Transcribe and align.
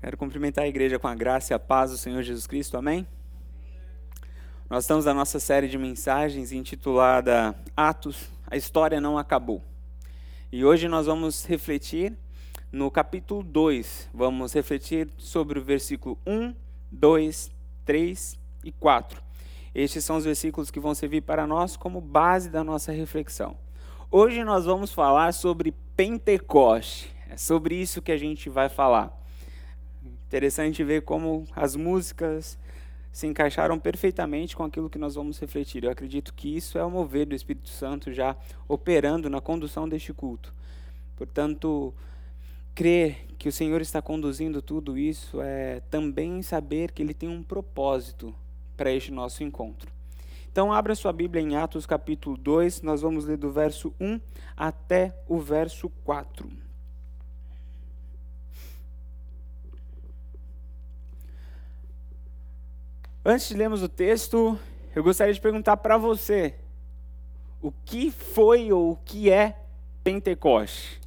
Quero 0.00 0.16
cumprimentar 0.16 0.64
a 0.64 0.68
igreja 0.68 0.98
com 0.98 1.06
a 1.06 1.14
graça 1.14 1.52
e 1.52 1.54
a 1.54 1.58
paz 1.58 1.90
do 1.90 1.98
Senhor 1.98 2.22
Jesus 2.22 2.46
Cristo, 2.46 2.78
amém? 2.78 3.06
Nós 4.70 4.84
estamos 4.84 5.04
na 5.04 5.12
nossa 5.12 5.38
série 5.38 5.68
de 5.68 5.76
mensagens 5.76 6.52
intitulada 6.52 7.54
Atos, 7.76 8.30
a 8.46 8.56
história 8.56 8.98
não 8.98 9.18
acabou. 9.18 9.62
E 10.50 10.64
hoje 10.64 10.88
nós 10.88 11.04
vamos 11.04 11.44
refletir 11.44 12.16
no 12.72 12.90
capítulo 12.90 13.42
2. 13.42 14.08
Vamos 14.14 14.54
refletir 14.54 15.06
sobre 15.18 15.58
o 15.58 15.62
versículo 15.62 16.18
1, 16.26 16.54
2, 16.90 17.50
3 17.84 18.38
e 18.64 18.72
4. 18.72 19.22
Estes 19.74 20.02
são 20.02 20.16
os 20.16 20.24
versículos 20.24 20.70
que 20.70 20.80
vão 20.80 20.94
servir 20.94 21.20
para 21.20 21.46
nós 21.46 21.76
como 21.76 22.00
base 22.00 22.48
da 22.48 22.64
nossa 22.64 22.90
reflexão. 22.90 23.54
Hoje 24.10 24.44
nós 24.44 24.64
vamos 24.64 24.94
falar 24.94 25.34
sobre 25.34 25.74
Pentecoste. 25.94 27.14
É 27.28 27.36
sobre 27.36 27.74
isso 27.74 28.00
que 28.00 28.10
a 28.10 28.16
gente 28.16 28.48
vai 28.48 28.70
falar. 28.70 29.19
Interessante 30.30 30.84
ver 30.84 31.02
como 31.02 31.44
as 31.56 31.74
músicas 31.74 32.56
se 33.10 33.26
encaixaram 33.26 33.80
perfeitamente 33.80 34.54
com 34.54 34.62
aquilo 34.62 34.88
que 34.88 34.96
nós 34.96 35.16
vamos 35.16 35.40
refletir. 35.40 35.82
Eu 35.82 35.90
acredito 35.90 36.32
que 36.32 36.56
isso 36.56 36.78
é 36.78 36.84
o 36.84 36.88
mover 36.88 37.26
do 37.26 37.34
Espírito 37.34 37.68
Santo 37.68 38.12
já 38.12 38.36
operando 38.68 39.28
na 39.28 39.40
condução 39.40 39.88
deste 39.88 40.12
culto. 40.12 40.54
Portanto, 41.16 41.92
crer 42.76 43.26
que 43.38 43.48
o 43.48 43.52
Senhor 43.52 43.80
está 43.80 44.00
conduzindo 44.00 44.62
tudo 44.62 44.96
isso 44.96 45.40
é 45.42 45.80
também 45.90 46.42
saber 46.42 46.92
que 46.92 47.02
Ele 47.02 47.12
tem 47.12 47.28
um 47.28 47.42
propósito 47.42 48.32
para 48.76 48.92
este 48.92 49.10
nosso 49.10 49.42
encontro. 49.42 49.90
Então, 50.52 50.72
abra 50.72 50.94
sua 50.94 51.12
Bíblia 51.12 51.42
em 51.42 51.56
Atos 51.56 51.86
capítulo 51.86 52.36
2, 52.36 52.82
nós 52.82 53.02
vamos 53.02 53.24
ler 53.24 53.36
do 53.36 53.50
verso 53.50 53.92
1 53.98 54.20
até 54.56 55.12
o 55.26 55.40
verso 55.40 55.90
4. 56.04 56.69
Antes 63.24 63.48
de 63.48 63.54
lermos 63.54 63.82
o 63.82 63.88
texto, 63.88 64.58
eu 64.96 65.02
gostaria 65.02 65.34
de 65.34 65.40
perguntar 65.40 65.76
para 65.76 65.98
você: 65.98 66.54
o 67.60 67.70
que 67.70 68.10
foi 68.10 68.72
ou 68.72 68.92
o 68.92 68.96
que 68.96 69.30
é 69.30 69.56
Pentecoste? 70.02 70.98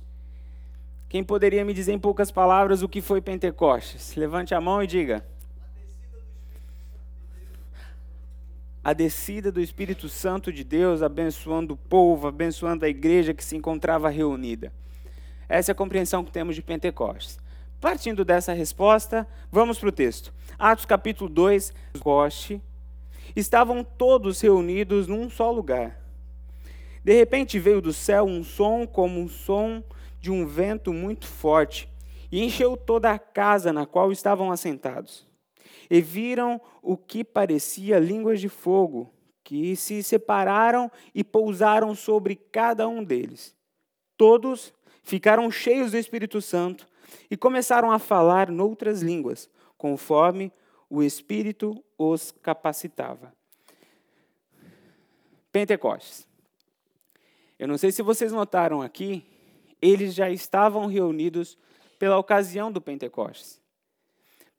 Quem 1.10 1.24
poderia 1.24 1.66
me 1.66 1.74
dizer 1.74 1.92
em 1.94 2.00
poucas 2.00 2.32
palavras 2.32 2.84
o 2.84 2.90
que 2.90 3.02
foi 3.02 3.20
Pentecostes? 3.20 4.16
Levante 4.16 4.54
a 4.54 4.62
mão 4.62 4.82
e 4.82 4.88
diga. 4.88 5.26
A 8.84 8.94
descida 8.94 9.52
do 9.52 9.62
Espírito 9.62 10.10
Santo 10.10 10.52
de 10.52 10.64
Deus, 10.64 11.02
abençoando 11.02 11.74
o 11.74 11.78
povo, 11.78 12.28
abençoando 12.28 12.86
a 12.86 12.90
igreja 12.90 13.34
que 13.34 13.44
se 13.44 13.56
encontrava 13.56 14.10
reunida. 14.10 14.74
Essa 15.48 15.72
é 15.72 15.74
a 15.74 15.76
compreensão 15.76 16.24
que 16.24 16.32
temos 16.32 16.56
de 16.56 16.62
Pentecostes. 16.62 17.40
Partindo 17.80 18.26
dessa 18.26 18.54
resposta, 18.54 19.28
vamos 19.52 19.80
para 19.80 19.90
o 19.90 19.92
texto. 19.92 20.34
Atos 20.58 20.86
capítulo 20.86 21.30
2, 21.30 21.74
Coste, 22.00 22.62
estavam 23.36 23.84
todos 23.84 24.42
reunidos 24.42 25.08
num 25.08 25.30
só 25.30 25.52
lugar. 25.52 26.00
De 27.04 27.14
repente 27.14 27.60
veio 27.60 27.82
do 27.82 27.92
céu 27.92 28.26
um 28.26 28.44
som 28.44 28.86
como 28.86 29.24
o 29.24 29.30
som 29.30 29.84
de 30.20 30.32
um 30.32 30.46
vento 30.46 30.94
muito 30.94 31.28
forte 31.28 31.90
e 32.32 32.42
encheu 32.44 32.78
toda 32.78 33.12
a 33.12 33.20
casa 33.20 33.74
na 33.74 33.86
qual 33.86 34.12
estavam 34.12 34.52
assentados. 34.52 35.28
E 35.90 36.02
viram 36.02 36.62
o 36.82 36.96
que 36.96 37.24
parecia 37.24 38.00
línguas 38.00 38.40
de 38.40 38.48
fogo, 38.48 39.14
que 39.44 39.76
se 39.76 40.02
separaram 40.02 40.90
e 41.14 41.24
pousaram 41.24 41.94
sobre 41.94 42.36
cada 42.36 42.88
um 42.88 43.04
deles. 43.04 43.54
Todos 44.18 44.74
ficaram 45.04 45.52
cheios 45.52 45.92
do 45.92 45.98
Espírito 45.98 46.42
Santo 46.42 46.88
e 47.30 47.36
começaram 47.36 47.92
a 47.92 48.00
falar 48.00 48.50
noutras 48.50 49.02
línguas, 49.02 49.50
conforme 49.84 50.50
o 50.90 51.04
Espírito 51.04 51.84
os 51.98 52.32
capacitava. 52.32 53.36
Pentecostes. 55.52 56.26
Eu 57.60 57.68
não 57.68 57.78
sei 57.78 57.92
se 57.92 58.02
vocês 58.02 58.32
notaram 58.32 58.82
aqui, 58.82 59.26
eles 59.82 60.14
já 60.14 60.30
estavam 60.30 60.86
reunidos 60.86 61.58
pela 62.00 62.18
ocasião 62.18 62.72
do 62.72 62.80
Pentecostes. 62.80 63.60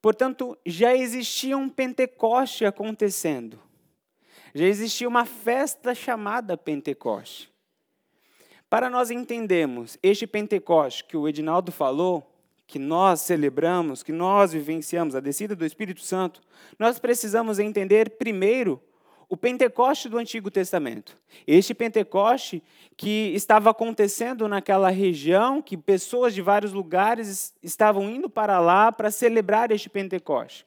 Portanto, 0.03 0.59
já 0.67 0.95
existia 0.95 1.57
um 1.57 1.71
Pentecoste 1.71 2.67
acontecendo. 2.67 3.59
Já 4.55 4.67
existia 4.67 5.09
uma 5.09 5.25
festa 5.25 5.95
chamada 5.95 6.55
Pentecoste. 6.55 7.51
Para 8.69 8.91
nós 8.91 9.11
entendermos 9.11 9.97
este 10.03 10.27
Pentecoste 10.27 11.03
que 11.05 11.17
o 11.17 11.27
Edinaldo 11.27 11.73
falou, 11.73 12.34
que 12.75 12.79
nós 12.81 13.21
celebramos, 13.21 14.03
que 14.03 14.11
nós 14.11 14.53
vivenciamos, 14.53 15.15
a 15.15 15.21
descida 15.21 15.55
do 15.55 15.65
Espírito 15.65 16.01
Santo, 16.01 16.41
nós 16.77 16.99
precisamos 16.99 17.61
entender 17.61 18.11
primeiro 18.19 18.83
o 19.29 19.37
Pentecoste 19.37 20.09
do 20.09 20.19
Antigo 20.19 20.51
Testamento. 20.51 21.17
Este 21.47 21.73
Pentecoste 21.73 22.61
que 22.97 23.33
estava 23.33 23.71
acontecendo 23.71 24.49
naquela 24.49 24.91
região, 24.91 25.63
que 25.63 25.77
pessoas 25.77 26.35
de 26.35 26.43
vários 26.43 26.73
lugares 26.73 27.55
estavam 27.63 28.11
indo 28.11 28.29
para 28.29 28.59
lá 28.59 28.91
para 28.91 29.13
celebrar 29.13 29.71
este 29.71 29.89
Pentecoste. 29.89 30.67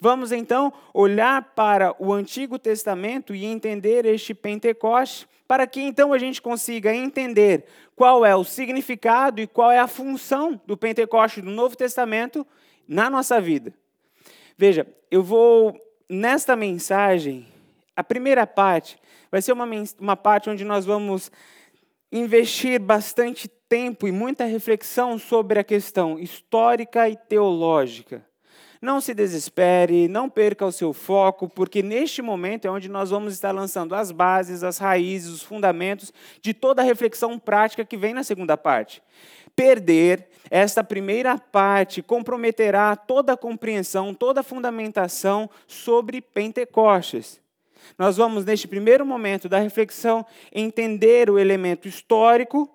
Vamos 0.00 0.32
então 0.32 0.72
olhar 0.92 1.54
para 1.54 1.94
o 2.00 2.12
Antigo 2.12 2.58
Testamento 2.58 3.32
e 3.32 3.44
entender 3.44 4.04
este 4.06 4.34
Pentecoste 4.34 5.28
para 5.48 5.66
que 5.66 5.80
então 5.80 6.12
a 6.12 6.18
gente 6.18 6.42
consiga 6.42 6.94
entender 6.94 7.64
qual 7.96 8.24
é 8.24 8.36
o 8.36 8.44
significado 8.44 9.40
e 9.40 9.46
qual 9.46 9.72
é 9.72 9.78
a 9.78 9.88
função 9.88 10.60
do 10.66 10.76
Pentecoste 10.76 11.40
do 11.40 11.50
Novo 11.50 11.74
Testamento 11.74 12.46
na 12.86 13.08
nossa 13.08 13.40
vida. 13.40 13.72
Veja, 14.58 14.86
eu 15.10 15.22
vou, 15.22 15.74
nesta 16.06 16.54
mensagem, 16.54 17.46
a 17.96 18.04
primeira 18.04 18.46
parte 18.46 18.98
vai 19.30 19.40
ser 19.40 19.52
uma, 19.52 19.66
uma 19.98 20.16
parte 20.16 20.50
onde 20.50 20.64
nós 20.64 20.84
vamos 20.84 21.32
investir 22.12 22.78
bastante 22.78 23.48
tempo 23.48 24.06
e 24.06 24.12
muita 24.12 24.44
reflexão 24.44 25.18
sobre 25.18 25.58
a 25.58 25.64
questão 25.64 26.18
histórica 26.18 27.08
e 27.08 27.16
teológica 27.16 28.28
não 28.80 29.00
se 29.00 29.12
desespere, 29.12 30.08
não 30.08 30.28
perca 30.28 30.64
o 30.64 30.72
seu 30.72 30.92
foco, 30.92 31.48
porque 31.48 31.82
neste 31.82 32.22
momento 32.22 32.66
é 32.66 32.70
onde 32.70 32.88
nós 32.88 33.10
vamos 33.10 33.32
estar 33.34 33.52
lançando 33.52 33.94
as 33.94 34.10
bases, 34.10 34.62
as 34.62 34.78
raízes, 34.78 35.30
os 35.30 35.42
fundamentos 35.42 36.12
de 36.40 36.54
toda 36.54 36.82
a 36.82 36.84
reflexão 36.84 37.38
prática 37.38 37.84
que 37.84 37.96
vem 37.96 38.14
na 38.14 38.22
segunda 38.22 38.56
parte. 38.56 39.02
Perder 39.56 40.28
esta 40.50 40.84
primeira 40.84 41.36
parte 41.36 42.00
comprometerá 42.00 42.94
toda 42.94 43.32
a 43.32 43.36
compreensão, 43.36 44.14
toda 44.14 44.40
a 44.40 44.44
fundamentação 44.44 45.50
sobre 45.66 46.20
Pentecostes. 46.20 47.40
Nós 47.98 48.16
vamos, 48.16 48.44
neste 48.44 48.68
primeiro 48.68 49.04
momento 49.04 49.48
da 49.48 49.58
reflexão, 49.58 50.24
entender 50.52 51.30
o 51.30 51.38
elemento 51.38 51.88
histórico 51.88 52.70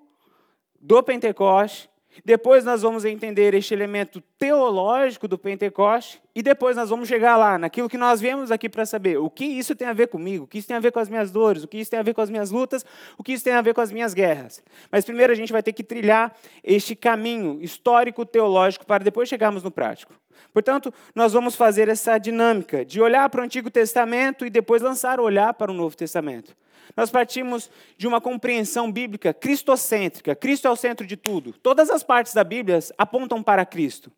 do 0.79 1.01
Pentecoste 1.01 1.89
depois 2.23 2.63
nós 2.63 2.81
vamos 2.81 3.05
entender 3.05 3.53
este 3.53 3.73
elemento 3.73 4.21
teológico 4.37 5.27
do 5.27 5.37
Pentecoste 5.37 6.21
e 6.35 6.41
depois 6.41 6.75
nós 6.75 6.89
vamos 6.89 7.07
chegar 7.07 7.37
lá, 7.37 7.57
naquilo 7.57 7.89
que 7.89 7.97
nós 7.97 8.19
viemos 8.19 8.51
aqui 8.51 8.69
para 8.69 8.85
saber. 8.85 9.17
O 9.17 9.29
que 9.29 9.45
isso 9.45 9.75
tem 9.75 9.87
a 9.87 9.93
ver 9.93 10.07
comigo? 10.07 10.45
O 10.45 10.47
que 10.47 10.57
isso 10.57 10.67
tem 10.67 10.77
a 10.77 10.79
ver 10.79 10.91
com 10.91 10.99
as 10.99 11.09
minhas 11.09 11.31
dores? 11.31 11.63
O 11.63 11.67
que 11.67 11.77
isso 11.77 11.89
tem 11.89 11.99
a 11.99 12.03
ver 12.03 12.13
com 12.13 12.21
as 12.21 12.29
minhas 12.29 12.51
lutas? 12.51 12.85
O 13.17 13.23
que 13.23 13.33
isso 13.33 13.43
tem 13.43 13.53
a 13.53 13.61
ver 13.61 13.73
com 13.73 13.81
as 13.81 13.91
minhas 13.91 14.13
guerras? 14.13 14.63
Mas 14.91 15.05
primeiro 15.05 15.31
a 15.31 15.35
gente 15.35 15.51
vai 15.51 15.63
ter 15.63 15.73
que 15.73 15.83
trilhar 15.83 16.35
este 16.63 16.95
caminho 16.95 17.59
histórico-teológico 17.61 18.85
para 18.85 19.03
depois 19.03 19.29
chegarmos 19.29 19.63
no 19.63 19.71
prático. 19.71 20.13
Portanto, 20.53 20.93
nós 21.15 21.33
vamos 21.33 21.55
fazer 21.55 21.87
essa 21.87 22.17
dinâmica 22.17 22.85
de 22.85 23.01
olhar 23.01 23.27
para 23.29 23.41
o 23.41 23.43
Antigo 23.43 23.71
Testamento 23.71 24.45
e 24.45 24.49
depois 24.49 24.81
lançar 24.81 25.19
o 25.19 25.23
olhar 25.23 25.53
para 25.53 25.71
o 25.71 25.73
Novo 25.73 25.95
Testamento. 25.95 26.55
Nós 26.95 27.09
partimos 27.09 27.69
de 27.97 28.07
uma 28.07 28.21
compreensão 28.21 28.91
bíblica 28.91 29.33
cristocêntrica. 29.33 30.35
Cristo 30.35 30.67
é 30.67 30.71
o 30.71 30.75
centro 30.75 31.05
de 31.05 31.17
tudo. 31.17 31.53
Todas 31.53 31.89
as 31.89 32.03
partes 32.03 32.33
da 32.33 32.43
Bíblia 32.43 32.79
apontam 32.97 33.41
para 33.41 33.65
Cristo. 33.65 34.11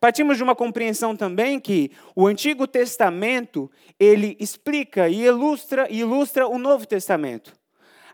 Partimos 0.00 0.36
de 0.36 0.42
uma 0.42 0.54
compreensão 0.54 1.16
também 1.16 1.58
que 1.58 1.90
o 2.14 2.26
Antigo 2.26 2.66
Testamento, 2.66 3.70
ele 3.98 4.36
explica 4.40 5.08
e 5.08 5.24
ilustra, 5.24 5.86
e 5.90 6.00
ilustra 6.00 6.46
o 6.46 6.58
Novo 6.58 6.86
Testamento. 6.86 7.52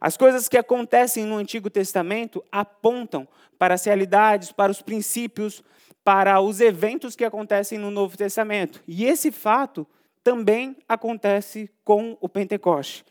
As 0.01 0.17
coisas 0.17 0.49
que 0.49 0.59
acontecem 0.59 1.25
no 1.25 1.37
Antigo 1.37 1.71
Testamento 1.71 2.45
apontam 2.53 3.27
para 3.59 3.75
as 3.75 3.85
realidades, 3.85 4.53
para 4.53 4.71
os 4.71 4.83
princípios, 4.83 5.63
para 6.05 6.41
os 6.41 6.61
eventos 6.61 7.17
que 7.17 7.25
acontecem 7.25 7.79
no 7.79 7.91
Novo 7.91 8.17
Testamento. 8.17 8.83
E 8.87 9.07
esse 9.07 9.33
fato 9.33 9.87
também 10.23 10.77
acontece 10.89 11.71
com 11.83 12.17
o 12.21 12.29
Pentecoste. 12.29 13.05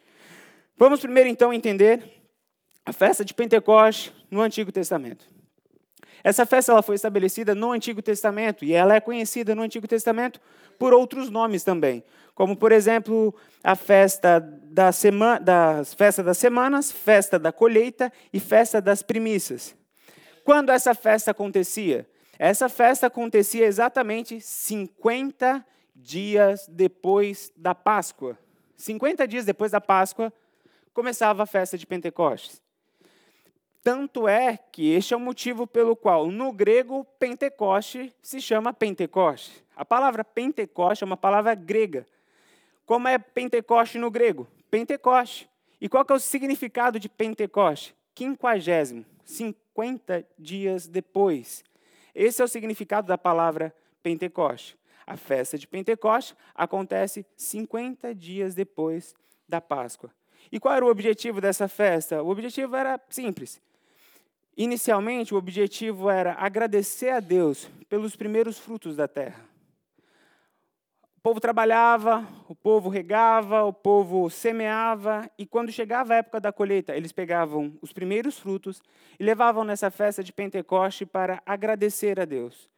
Vamos 0.75 1.01
primeiro 1.01 1.29
então 1.29 1.53
entender 1.53 2.03
a 2.85 2.91
festa 2.91 3.23
de 3.23 3.33
Pentecostes 3.33 4.11
no 4.29 4.41
Antigo 4.41 4.71
Testamento. 4.71 5.25
Essa 6.23 6.45
festa 6.45 6.71
ela 6.71 6.81
foi 6.81 6.95
estabelecida 6.95 7.53
no 7.53 7.71
Antigo 7.71 8.01
Testamento 8.01 8.65
e 8.65 8.73
ela 8.73 8.95
é 8.95 8.99
conhecida 8.99 9.53
no 9.53 9.61
Antigo 9.61 9.87
Testamento 9.87 10.41
por 10.79 10.91
outros 10.93 11.29
nomes 11.29 11.63
também, 11.63 12.03
como 12.33 12.55
por 12.55 12.71
exemplo 12.71 13.35
a 13.63 13.75
festa 13.75 14.39
da 14.39 14.91
semana, 14.91 15.39
das 15.39 15.93
festa 15.93 16.23
das 16.23 16.37
semanas, 16.37 16.91
festa 16.91 17.37
da 17.37 17.51
colheita 17.51 18.11
e 18.31 18.39
festa 18.39 18.81
das 18.81 19.03
primícias. 19.03 19.75
Quando 20.43 20.71
essa 20.71 20.95
festa 20.95 21.31
acontecia? 21.31 22.07
Essa 22.39 22.67
festa 22.67 23.07
acontecia 23.07 23.65
exatamente 23.65 24.41
50 24.41 25.63
dias 25.95 26.65
depois 26.67 27.51
da 27.55 27.75
Páscoa. 27.75 28.37
50 28.75 29.27
dias 29.27 29.45
depois 29.45 29.71
da 29.71 29.79
Páscoa, 29.79 30.33
começava 30.93 31.43
a 31.43 31.45
festa 31.45 31.77
de 31.77 31.87
Pentecostes. 31.87 32.61
Tanto 33.83 34.29
é 34.29 34.57
que 34.71 34.91
este 34.91 35.13
é 35.13 35.17
o 35.17 35.19
motivo 35.19 35.67
pelo 35.67 35.95
qual, 35.95 36.27
no 36.27 36.53
grego, 36.53 37.03
Pentecoste 37.19 38.13
se 38.21 38.39
chama 38.39 38.71
Pentecoste. 38.71 39.63
A 39.75 39.83
palavra 39.83 40.23
Pentecoste 40.23 41.03
é 41.03 41.05
uma 41.05 41.17
palavra 41.17 41.53
grega. 41.53 42.07
Como 42.85 43.07
é 43.07 43.17
Pentecoste 43.17 43.97
no 43.97 44.09
grego? 44.09 44.47
Pentecoste. 44.71 45.49
E 45.81 45.89
qual 45.89 46.05
é 46.09 46.13
o 46.13 46.19
significado 46.19 46.97
de 46.97 47.09
Pentecoste? 47.09 47.93
Quinquagésimo, 48.15 49.05
50 49.25 50.25
dias 50.39 50.87
depois. 50.87 51.63
Esse 52.15 52.41
é 52.41 52.45
o 52.45 52.47
significado 52.47 53.07
da 53.07 53.17
palavra 53.17 53.75
Pentecoste. 54.01 54.77
A 55.05 55.17
festa 55.17 55.57
de 55.57 55.67
Pentecoste 55.67 56.35
acontece 56.55 57.25
50 57.35 58.15
dias 58.15 58.55
depois 58.55 59.13
da 59.49 59.59
Páscoa. 59.59 60.09
E 60.53 60.59
qual 60.59 60.75
era 60.75 60.85
o 60.85 60.89
objetivo 60.89 61.41
dessa 61.41 61.67
festa? 61.67 62.21
O 62.21 62.29
objetivo 62.29 62.75
era 62.75 63.01
simples 63.09 63.59
Inicialmente, 64.55 65.33
o 65.33 65.37
objetivo 65.37 66.11
era 66.11 66.33
agradecer 66.33 67.09
a 67.09 67.19
Deus 67.19 67.67
pelos 67.89 68.15
primeiros 68.15 68.59
frutos 68.59 68.95
da 68.95 69.07
terra. 69.07 69.43
O 71.17 71.21
povo 71.23 71.39
trabalhava, 71.39 72.27
o 72.47 72.53
povo 72.53 72.87
regava, 72.87 73.63
o 73.63 73.73
povo 73.73 74.29
semeava, 74.29 75.27
e 75.39 75.45
quando 75.47 75.71
chegava 75.71 76.13
a 76.13 76.17
época 76.17 76.39
da 76.39 76.51
colheita, 76.51 76.95
eles 76.95 77.11
pegavam 77.11 77.75
os 77.81 77.91
primeiros 77.91 78.37
frutos 78.37 78.79
e 79.19 79.23
levavam 79.23 79.63
nessa 79.63 79.89
festa 79.89 80.23
de 80.23 80.31
Pentecoste 80.31 81.03
para 81.03 81.41
agradecer 81.47 82.19
a 82.19 82.25
Deus, 82.25 82.69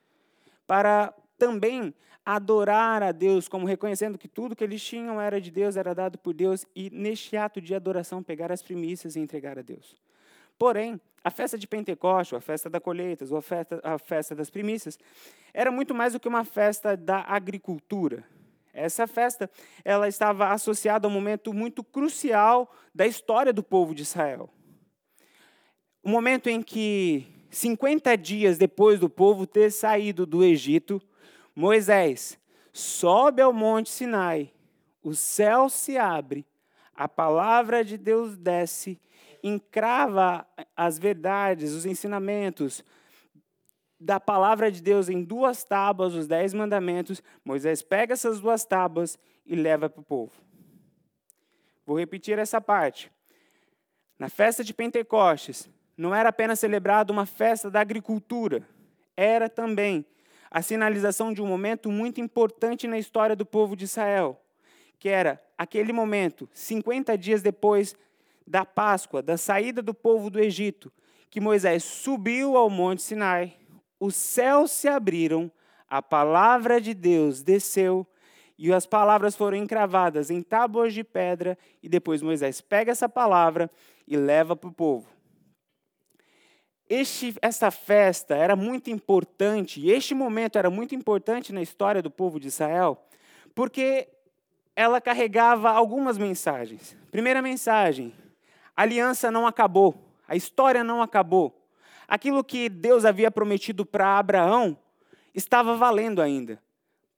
para 0.66 1.14
também 1.38 1.94
adorar 2.26 3.04
a 3.04 3.12
Deus, 3.12 3.48
como 3.48 3.68
reconhecendo 3.68 4.18
que 4.18 4.28
tudo 4.28 4.56
que 4.56 4.64
eles 4.64 4.84
tinham 4.84 5.22
era 5.22 5.40
de 5.40 5.52
Deus, 5.52 5.78
era 5.78 5.94
dado 5.94 6.18
por 6.18 6.34
Deus, 6.34 6.66
e 6.76 6.90
neste 6.90 7.38
ato 7.38 7.62
de 7.62 7.76
adoração 7.76 8.24
pegar 8.24 8.52
as 8.52 8.64
primícias 8.64 9.16
e 9.16 9.20
entregar 9.20 9.60
a 9.60 9.62
Deus. 9.62 9.96
Porém, 10.58 11.00
a 11.24 11.30
festa 11.30 11.58
de 11.58 11.68
Pentecostes, 11.68 12.36
a 12.38 12.42
festa 12.42 12.70
da 12.70 12.80
colheita, 12.80 13.26
ou 13.30 13.38
a 13.38 13.42
festa, 13.42 13.80
a 13.84 13.98
festa 14.00 14.34
das 14.34 14.50
primícias, 14.50 14.98
era 15.54 15.72
muito 15.72 15.94
mais 15.94 16.14
do 16.14 16.20
que 16.20 16.28
uma 16.28 16.44
festa 16.44 16.98
da 16.98 17.22
agricultura. 17.22 18.24
Essa 18.74 19.08
festa 19.08 19.50
ela 19.84 20.08
estava 20.08 20.50
associada 20.50 21.08
a 21.08 21.10
um 21.10 21.14
momento 21.14 21.54
muito 21.54 21.84
crucial 21.84 22.74
da 22.94 23.06
história 23.06 23.54
do 23.54 23.64
povo 23.64 23.94
de 23.96 24.02
Israel. 24.02 24.50
O 26.04 26.10
momento 26.10 26.50
em 26.50 26.62
que, 26.62 27.26
50 27.50 28.16
dias 28.18 28.58
depois 28.58 29.00
do 29.00 29.10
povo 29.10 29.48
ter 29.48 29.72
saído 29.72 30.26
do 30.26 30.44
Egito, 30.44 31.02
Moisés 31.56 32.38
sobe 32.74 33.42
ao 33.42 33.54
monte 33.54 33.90
Sinai, 33.90 34.54
o 35.02 35.14
céu 35.14 35.70
se 35.70 35.98
abre, 35.98 36.46
a 36.94 37.08
palavra 37.08 37.84
de 37.84 37.98
Deus 37.98 38.36
desce 38.36 39.00
encrava 39.42 40.46
as 40.76 40.98
verdades, 40.98 41.72
os 41.72 41.86
ensinamentos 41.86 42.84
da 44.00 44.20
palavra 44.20 44.72
de 44.72 44.82
Deus 44.82 45.08
em 45.08 45.24
duas 45.24 45.64
tábuas, 45.64 46.14
os 46.14 46.28
dez 46.28 46.54
mandamentos, 46.54 47.22
Moisés 47.44 47.82
pega 47.82 48.14
essas 48.14 48.40
duas 48.40 48.66
tábuas 48.66 49.18
e 49.46 49.56
leva 49.56 49.90
para 49.90 50.02
o 50.02 50.04
povo. 50.04 50.34
Vou 51.86 51.98
repetir 51.98 52.40
essa 52.40 52.60
parte. 52.60 53.12
Na 54.18 54.28
festa 54.28 54.64
de 54.64 54.74
Pentecostes, 54.74 55.70
não 55.96 56.14
era 56.14 56.30
apenas 56.30 56.60
celebrada 56.60 57.14
uma 57.14 57.26
festa 57.26 57.70
da 57.70 57.80
agricultura, 57.80 58.68
era 59.16 59.48
também 59.48 60.06
a 60.50 60.62
sinalização 60.62 61.34
de 61.34 61.42
um 61.42 61.48
momento 61.48 61.90
muito 61.90 62.22
importante 62.22 62.88
na 62.88 62.98
história 62.98 63.36
do 63.36 63.46
povo 63.46 63.76
de 63.76 63.86
Israel, 63.86 64.40
que 65.00 65.10
era 65.10 65.42
aquele 65.58 65.92
momento, 65.92 66.50
50 66.54 67.18
dias 67.18 67.42
depois 67.42 67.96
da 68.46 68.66
Páscoa, 68.66 69.22
da 69.22 69.38
saída 69.38 69.82
do 69.82 69.94
povo 69.94 70.30
do 70.30 70.40
Egito, 70.40 70.92
que 71.30 71.42
Moisés 71.42 71.84
subiu 71.84 72.56
ao 72.56 72.70
Monte 72.70 73.02
Sinai, 73.02 73.58
os 74.00 74.16
céus 74.16 74.72
se 74.72 74.88
abriram, 74.88 75.52
a 75.88 76.02
palavra 76.02 76.80
de 76.80 76.94
Deus 76.94 77.42
desceu 77.42 78.06
e 78.58 78.72
as 78.72 78.86
palavras 78.86 79.36
foram 79.36 79.58
encravadas 79.58 80.30
em 80.30 80.42
tábuas 80.42 80.94
de 80.94 81.04
pedra, 81.04 81.58
e 81.84 81.90
depois 81.90 82.22
Moisés 82.22 82.62
pega 82.62 82.92
essa 82.92 83.10
palavra 83.10 83.70
e 84.08 84.16
leva 84.16 84.56
para 84.56 84.70
o 84.70 84.74
povo. 84.74 85.15
Este, 86.88 87.36
essa 87.42 87.72
festa 87.72 88.36
era 88.36 88.56
muito 88.56 88.92
importante, 88.92 89.90
este 89.90 90.14
momento 90.14 90.58
era 90.58 90.70
muito 90.70 90.94
importante 90.94 91.52
na 91.52 91.62
história 91.62 92.02
do 92.02 92.12
povo 92.12 92.40
de 92.40 92.48
Israel, 92.48 93.04
porque 93.56 94.08
ela 94.76 95.02
carregava 95.02 95.72
algumas 95.72 96.18
mensagens. 96.18 96.96
Primeira 97.12 97.42
mensagem: 97.42 98.14
a 98.78 98.84
aliança 98.84 99.32
não 99.32 99.48
acabou, 99.48 99.96
a 100.28 100.36
história 100.36 100.84
não 100.84 101.02
acabou. 101.02 101.60
Aquilo 102.08 102.44
que 102.44 102.70
Deus 102.70 103.04
havia 103.04 103.32
prometido 103.32 103.84
para 103.84 104.20
Abraão 104.20 104.78
estava 105.34 105.76
valendo 105.76 106.22
ainda. 106.22 106.60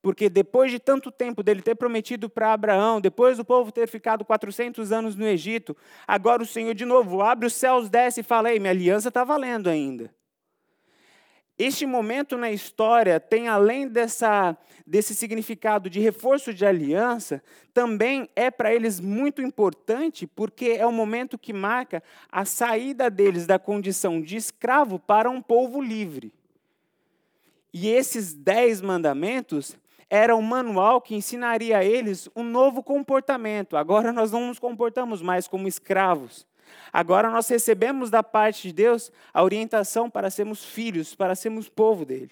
Porque 0.00 0.28
depois 0.28 0.70
de 0.70 0.78
tanto 0.78 1.10
tempo 1.10 1.42
dele 1.42 1.60
ter 1.60 1.74
prometido 1.74 2.30
para 2.30 2.52
Abraão, 2.52 3.00
depois 3.00 3.36
do 3.36 3.44
povo 3.44 3.72
ter 3.72 3.88
ficado 3.88 4.24
400 4.24 4.92
anos 4.92 5.16
no 5.16 5.26
Egito, 5.26 5.76
agora 6.06 6.42
o 6.42 6.46
Senhor 6.46 6.74
de 6.74 6.84
novo 6.84 7.20
abre 7.20 7.46
os 7.46 7.54
céus, 7.54 7.88
desce 7.88 8.20
e 8.20 8.24
fala: 8.24 8.52
Ei, 8.52 8.60
minha 8.60 8.70
aliança 8.70 9.08
está 9.08 9.24
valendo 9.24 9.68
ainda. 9.68 10.14
Este 11.58 11.84
momento 11.84 12.38
na 12.38 12.52
história 12.52 13.18
tem, 13.18 13.48
além 13.48 13.88
dessa, 13.88 14.56
desse 14.86 15.12
significado 15.12 15.90
de 15.90 15.98
reforço 15.98 16.54
de 16.54 16.64
aliança, 16.64 17.42
também 17.74 18.28
é 18.36 18.48
para 18.48 18.72
eles 18.72 19.00
muito 19.00 19.42
importante, 19.42 20.24
porque 20.24 20.76
é 20.78 20.86
o 20.86 20.92
momento 20.92 21.36
que 21.36 21.52
marca 21.52 22.00
a 22.30 22.44
saída 22.44 23.10
deles 23.10 23.44
da 23.44 23.58
condição 23.58 24.22
de 24.22 24.36
escravo 24.36 25.00
para 25.00 25.28
um 25.28 25.42
povo 25.42 25.82
livre. 25.82 26.32
E 27.74 27.88
esses 27.88 28.32
dez 28.32 28.80
mandamentos 28.80 29.76
era 30.10 30.34
um 30.34 30.42
manual 30.42 31.00
que 31.00 31.14
ensinaria 31.14 31.78
a 31.78 31.84
eles 31.84 32.28
um 32.34 32.42
novo 32.42 32.82
comportamento. 32.82 33.76
Agora 33.76 34.12
nós 34.12 34.32
não 34.32 34.46
nos 34.46 34.58
comportamos 34.58 35.20
mais 35.20 35.46
como 35.46 35.68
escravos, 35.68 36.46
Agora 36.92 37.30
nós 37.30 37.48
recebemos 37.48 38.10
da 38.10 38.22
parte 38.22 38.68
de 38.68 38.74
Deus 38.74 39.12
a 39.32 39.42
orientação 39.42 40.08
para 40.08 40.30
sermos 40.30 40.64
filhos, 40.64 41.14
para 41.14 41.34
sermos 41.34 41.68
povo 41.68 42.04
dele. 42.04 42.30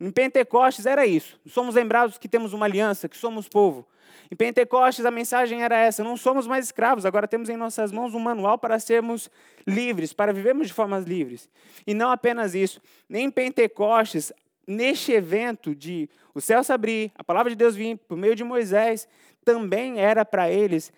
Em 0.00 0.10
Pentecostes 0.10 0.86
era 0.86 1.06
isso. 1.06 1.38
Somos 1.46 1.74
lembrados 1.74 2.18
que 2.18 2.28
temos 2.28 2.52
uma 2.52 2.66
aliança, 2.66 3.08
que 3.08 3.16
somos 3.16 3.48
povo. 3.48 3.86
Em 4.30 4.36
Pentecostes 4.36 5.04
a 5.04 5.10
mensagem 5.10 5.62
era 5.62 5.76
essa: 5.76 6.02
não 6.02 6.16
somos 6.16 6.46
mais 6.46 6.64
escravos, 6.64 7.04
agora 7.04 7.28
temos 7.28 7.48
em 7.48 7.56
nossas 7.56 7.92
mãos 7.92 8.14
um 8.14 8.18
manual 8.18 8.58
para 8.58 8.78
sermos 8.78 9.30
livres, 9.66 10.12
para 10.12 10.32
vivermos 10.32 10.68
de 10.68 10.72
formas 10.72 11.04
livres. 11.04 11.48
E 11.86 11.94
não 11.94 12.10
apenas 12.10 12.54
isso. 12.54 12.80
Nem 13.08 13.26
em 13.26 13.30
Pentecostes, 13.30 14.32
neste 14.66 15.12
evento 15.12 15.74
de 15.74 16.08
o 16.34 16.40
céu 16.40 16.62
se 16.62 16.72
abrir, 16.72 17.12
a 17.16 17.24
palavra 17.24 17.50
de 17.50 17.56
Deus 17.56 17.74
vir 17.74 17.96
por 17.96 18.16
meio 18.16 18.34
de 18.34 18.44
Moisés, 18.44 19.08
também 19.44 19.98
era 19.98 20.24
para 20.24 20.50
eles 20.50 20.92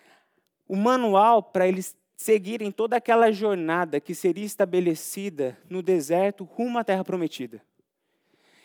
o 0.69 0.77
manual 0.77 1.43
para 1.43 1.67
eles 1.67 1.97
seguirem 2.17 2.71
toda 2.71 2.97
aquela 2.97 3.31
jornada 3.33 4.01
que 4.01 4.15
seria 4.15 4.45
estabelecida 4.45 5.59
no 5.69 5.83
deserto 5.83 6.45
rumo 6.45 6.79
à 6.79 6.85
terra 6.85 7.05
prometida. 7.05 7.61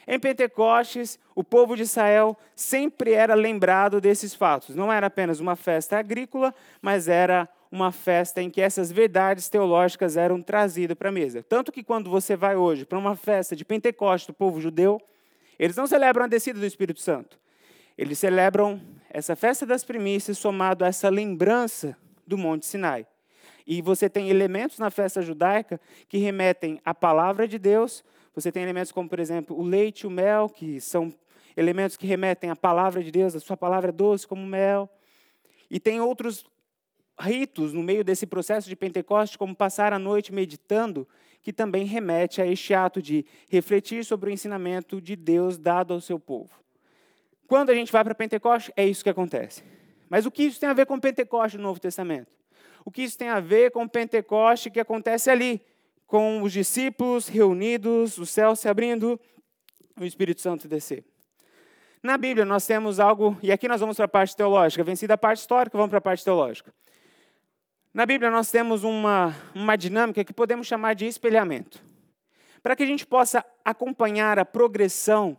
Em 0.07 0.19
Pentecostes, 0.19 1.19
o 1.35 1.43
povo 1.43 1.75
de 1.75 1.83
Israel 1.83 2.35
sempre 2.55 3.13
era 3.13 3.35
lembrado 3.35 4.01
desses 4.01 4.33
fatos. 4.33 4.75
Não 4.75 4.91
era 4.91 5.07
apenas 5.07 5.39
uma 5.39 5.55
festa 5.55 5.99
agrícola, 5.99 6.53
mas 6.81 7.07
era 7.07 7.47
uma 7.71 7.91
festa 7.91 8.41
em 8.41 8.49
que 8.49 8.61
essas 8.61 8.91
verdades 8.91 9.47
teológicas 9.47 10.17
eram 10.17 10.41
trazidas 10.41 10.97
para 10.97 11.09
a 11.09 11.11
mesa. 11.11 11.43
Tanto 11.43 11.71
que 11.71 11.83
quando 11.83 12.09
você 12.09 12.35
vai 12.35 12.55
hoje 12.55 12.85
para 12.85 12.97
uma 12.97 13.15
festa 13.15 13.55
de 13.55 13.63
Pentecostes 13.63 14.27
do 14.27 14.33
povo 14.33 14.59
judeu, 14.59 14.99
eles 15.57 15.75
não 15.75 15.85
celebram 15.85 16.25
a 16.25 16.27
descida 16.27 16.59
do 16.59 16.65
Espírito 16.65 16.99
Santo. 16.99 17.39
Eles 17.97 18.17
celebram 18.17 18.81
essa 19.09 19.35
festa 19.35 19.65
das 19.65 19.83
primícias 19.83 20.37
somado 20.37 20.83
a 20.83 20.87
essa 20.87 21.09
lembrança 21.09 21.95
do 22.25 22.37
Monte 22.37 22.65
Sinai. 22.65 23.05
E 23.67 23.81
você 23.81 24.09
tem 24.09 24.29
elementos 24.29 24.79
na 24.79 24.89
festa 24.89 25.21
judaica 25.21 25.79
que 26.07 26.17
remetem 26.17 26.81
à 26.83 26.93
palavra 26.95 27.47
de 27.47 27.59
Deus. 27.59 28.03
Você 28.33 28.51
tem 28.51 28.63
elementos 28.63 28.91
como, 28.91 29.07
por 29.07 29.19
exemplo, 29.19 29.55
o 29.55 29.61
leite 29.61 30.01
e 30.01 30.07
o 30.07 30.09
mel, 30.09 30.49
que 30.49 30.81
são 30.81 31.13
elementos 31.55 31.97
que 31.97 32.07
remetem 32.07 32.49
à 32.49 32.55
palavra 32.55 33.03
de 33.03 33.11
Deus, 33.11 33.35
a 33.35 33.39
sua 33.39 33.57
palavra 33.57 33.89
é 33.89 33.91
doce 33.91 34.25
como 34.25 34.43
mel. 34.45 34.89
E 35.69 35.79
tem 35.79 35.99
outros 35.99 36.45
ritos 37.19 37.73
no 37.73 37.83
meio 37.83 38.03
desse 38.03 38.25
processo 38.25 38.69
de 38.69 38.75
Pentecostes, 38.75 39.37
como 39.37 39.55
passar 39.55 39.93
a 39.93 39.99
noite 39.99 40.33
meditando, 40.33 41.07
que 41.41 41.53
também 41.53 41.85
remete 41.85 42.41
a 42.41 42.47
este 42.47 42.73
ato 42.73 43.01
de 43.01 43.25
refletir 43.49 44.03
sobre 44.03 44.29
o 44.29 44.33
ensinamento 44.33 45.01
de 45.01 45.15
Deus 45.15 45.57
dado 45.57 45.93
ao 45.93 46.01
seu 46.01 46.19
povo. 46.19 46.51
Quando 47.47 47.69
a 47.69 47.75
gente 47.75 47.91
vai 47.91 48.03
para 48.03 48.15
Pentecostes, 48.15 48.73
é 48.75 48.85
isso 48.85 49.03
que 49.03 49.09
acontece. 49.09 49.63
Mas 50.09 50.25
o 50.25 50.31
que 50.31 50.43
isso 50.43 50.59
tem 50.59 50.69
a 50.69 50.73
ver 50.73 50.85
com 50.85 50.99
Pentecostes 50.99 51.57
no 51.57 51.63
Novo 51.63 51.79
Testamento? 51.79 52.39
o 52.85 52.91
que 52.91 53.03
isso 53.03 53.17
tem 53.17 53.29
a 53.29 53.39
ver 53.39 53.71
com 53.71 53.83
o 53.83 53.89
Pentecoste 53.89 54.69
que 54.69 54.79
acontece 54.79 55.29
ali, 55.29 55.61
com 56.07 56.41
os 56.41 56.51
discípulos 56.51 57.27
reunidos, 57.27 58.17
o 58.17 58.25
céu 58.25 58.55
se 58.55 58.67
abrindo, 58.67 59.19
o 59.95 60.03
Espírito 60.03 60.41
Santo 60.41 60.67
descer. 60.67 61.03
Na 62.01 62.17
Bíblia 62.17 62.45
nós 62.45 62.65
temos 62.65 62.99
algo, 62.99 63.37
e 63.43 63.51
aqui 63.51 63.67
nós 63.67 63.79
vamos 63.79 63.95
para 63.95 64.05
a 64.05 64.09
parte 64.09 64.35
teológica, 64.35 64.83
vencida 64.83 65.13
a 65.13 65.17
parte 65.17 65.39
histórica, 65.39 65.77
vamos 65.77 65.89
para 65.89 65.99
a 65.99 66.01
parte 66.01 66.23
teológica. 66.23 66.73
Na 67.91 68.05
Bíblia 68.05 68.29
nós 68.29 68.51
temos 68.51 68.83
uma, 68.83 69.35
uma 69.55 69.75
dinâmica 69.75 70.23
que 70.23 70.31
podemos 70.31 70.67
chamar 70.67 70.93
de 70.93 71.07
espelhamento. 71.07 71.81
Para 72.61 72.75
que 72.75 72.83
a 72.83 72.85
gente 72.85 73.05
possa 73.05 73.43
acompanhar 73.65 74.37
a 74.37 74.45
progressão 74.45 75.35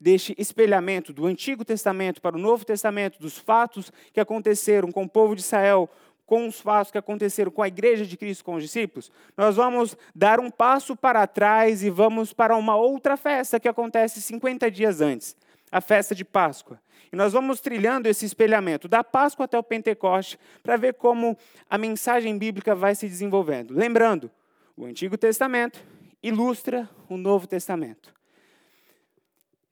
deste 0.00 0.34
espelhamento 0.38 1.12
do 1.12 1.26
Antigo 1.26 1.62
Testamento 1.62 2.22
para 2.22 2.36
o 2.36 2.38
Novo 2.38 2.64
Testamento, 2.64 3.20
dos 3.20 3.36
fatos 3.36 3.92
que 4.14 4.20
aconteceram 4.20 4.90
com 4.90 5.02
o 5.02 5.08
povo 5.08 5.36
de 5.36 5.42
Israel, 5.42 5.90
com 6.24 6.48
os 6.48 6.58
fatos 6.58 6.90
que 6.90 6.96
aconteceram 6.96 7.50
com 7.50 7.62
a 7.62 7.68
igreja 7.68 8.06
de 8.06 8.16
Cristo, 8.16 8.44
com 8.44 8.54
os 8.54 8.62
discípulos, 8.62 9.12
nós 9.36 9.56
vamos 9.56 9.94
dar 10.14 10.40
um 10.40 10.50
passo 10.50 10.96
para 10.96 11.26
trás 11.26 11.82
e 11.82 11.90
vamos 11.90 12.32
para 12.32 12.56
uma 12.56 12.76
outra 12.76 13.14
festa 13.14 13.60
que 13.60 13.68
acontece 13.68 14.22
50 14.22 14.70
dias 14.70 15.02
antes 15.02 15.36
a 15.70 15.80
festa 15.80 16.14
de 16.14 16.24
Páscoa. 16.24 16.80
E 17.12 17.16
nós 17.16 17.32
vamos 17.32 17.60
trilhando 17.60 18.08
esse 18.08 18.24
espelhamento 18.24 18.86
da 18.86 19.02
Páscoa 19.02 19.44
até 19.44 19.58
o 19.58 19.62
Pentecoste 19.62 20.38
para 20.62 20.76
ver 20.76 20.94
como 20.94 21.36
a 21.68 21.76
mensagem 21.76 22.36
bíblica 22.38 22.74
vai 22.74 22.94
se 22.94 23.08
desenvolvendo. 23.08 23.74
Lembrando, 23.74 24.30
o 24.76 24.84
Antigo 24.84 25.18
Testamento 25.18 25.84
ilustra 26.22 26.88
o 27.08 27.16
Novo 27.16 27.46
Testamento. 27.46 28.14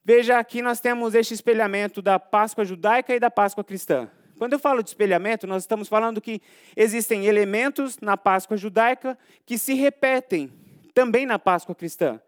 Veja 0.04 0.38
aqui 0.38 0.62
nós 0.62 0.80
temos 0.80 1.14
este 1.14 1.34
espelhamento 1.34 2.00
da 2.00 2.18
Páscoa 2.18 2.64
judaica 2.64 3.14
e 3.14 3.20
da 3.20 3.30
Páscoa 3.30 3.62
cristã. 3.62 4.10
Quando 4.38 4.52
eu 4.52 4.58
falo 4.58 4.82
de 4.82 4.88
espelhamento, 4.88 5.46
nós 5.46 5.64
estamos 5.64 5.88
falando 5.88 6.20
que 6.20 6.40
existem 6.76 7.26
elementos 7.26 7.98
na 7.98 8.16
Páscoa 8.16 8.56
judaica 8.56 9.18
que 9.44 9.58
se 9.58 9.74
repetem 9.74 10.52
também 10.94 11.26
na 11.26 11.38
Páscoa 11.38 11.74
cristã. 11.74 12.20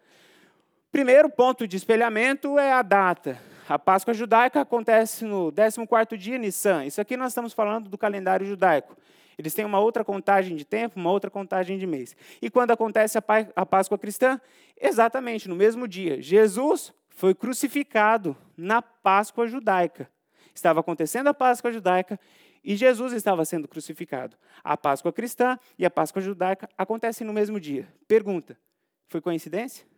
Primeiro 0.93 1.31
ponto 1.31 1.67
de 1.67 1.77
espelhamento 1.77 2.59
é 2.59 2.73
a 2.73 2.83
data. 2.83 3.41
A 3.71 3.79
Páscoa 3.79 4.13
judaica 4.13 4.63
acontece 4.63 5.25
no 5.25 5.53
14º 5.53 6.17
dia 6.17 6.37
Nissan. 6.37 6.87
Isso 6.87 7.01
aqui 7.01 7.17
nós 7.17 7.31
estamos 7.31 7.53
falando 7.53 7.89
do 7.89 7.97
calendário 7.97 8.45
judaico. 8.45 8.97
Eles 9.39 9.55
têm 9.55 9.65
uma 9.65 9.79
outra 9.79 10.05
contagem 10.05 10.57
de 10.57 10.65
tempo, 10.65 10.99
uma 10.99 11.13
outra 11.13 11.31
contagem 11.31 11.79
de 11.79 11.87
mês. 11.87 12.17
E 12.43 12.51
quando 12.51 12.73
acontece 12.73 13.17
a 13.17 13.65
Páscoa 13.65 13.97
cristã? 13.97 14.41
Exatamente 14.77 15.49
no 15.49 15.55
mesmo 15.55 15.87
dia. 15.87 16.21
Jesus 16.21 16.93
foi 17.11 17.33
crucificado 17.33 18.37
na 18.57 18.83
Páscoa 18.83 19.47
judaica. 19.47 20.11
Estava 20.53 20.81
acontecendo 20.81 21.29
a 21.29 21.35
Páscoa 21.35 21.71
judaica 21.71 22.19
e 22.65 22.75
Jesus 22.75 23.13
estava 23.13 23.45
sendo 23.45 23.69
crucificado. 23.69 24.37
A 24.65 24.77
Páscoa 24.77 25.13
cristã 25.13 25.57
e 25.79 25.87
a 25.87 25.91
Páscoa 25.93 26.21
judaica 26.21 26.69
acontecem 26.77 27.25
no 27.25 27.33
mesmo 27.33 27.61
dia. 27.61 27.87
Pergunta: 28.09 28.59
foi 29.07 29.21
coincidência? 29.21 29.89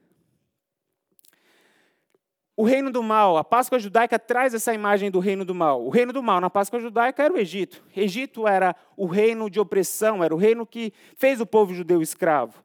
O 2.54 2.64
reino 2.64 2.90
do 2.90 3.02
mal, 3.02 3.38
a 3.38 3.44
Páscoa 3.44 3.78
judaica 3.78 4.18
traz 4.18 4.52
essa 4.52 4.74
imagem 4.74 5.10
do 5.10 5.18
reino 5.18 5.44
do 5.44 5.54
mal. 5.54 5.84
O 5.84 5.88
reino 5.88 6.12
do 6.12 6.22
mal 6.22 6.40
na 6.40 6.50
Páscoa 6.50 6.78
judaica 6.78 7.22
era 7.22 7.32
o 7.32 7.38
Egito. 7.38 7.82
Egito 7.96 8.46
era 8.46 8.76
o 8.94 9.06
reino 9.06 9.48
de 9.48 9.58
opressão, 9.58 10.22
era 10.22 10.34
o 10.34 10.38
reino 10.38 10.66
que 10.66 10.92
fez 11.16 11.40
o 11.40 11.46
povo 11.46 11.74
judeu 11.74 12.02
escravo. 12.02 12.62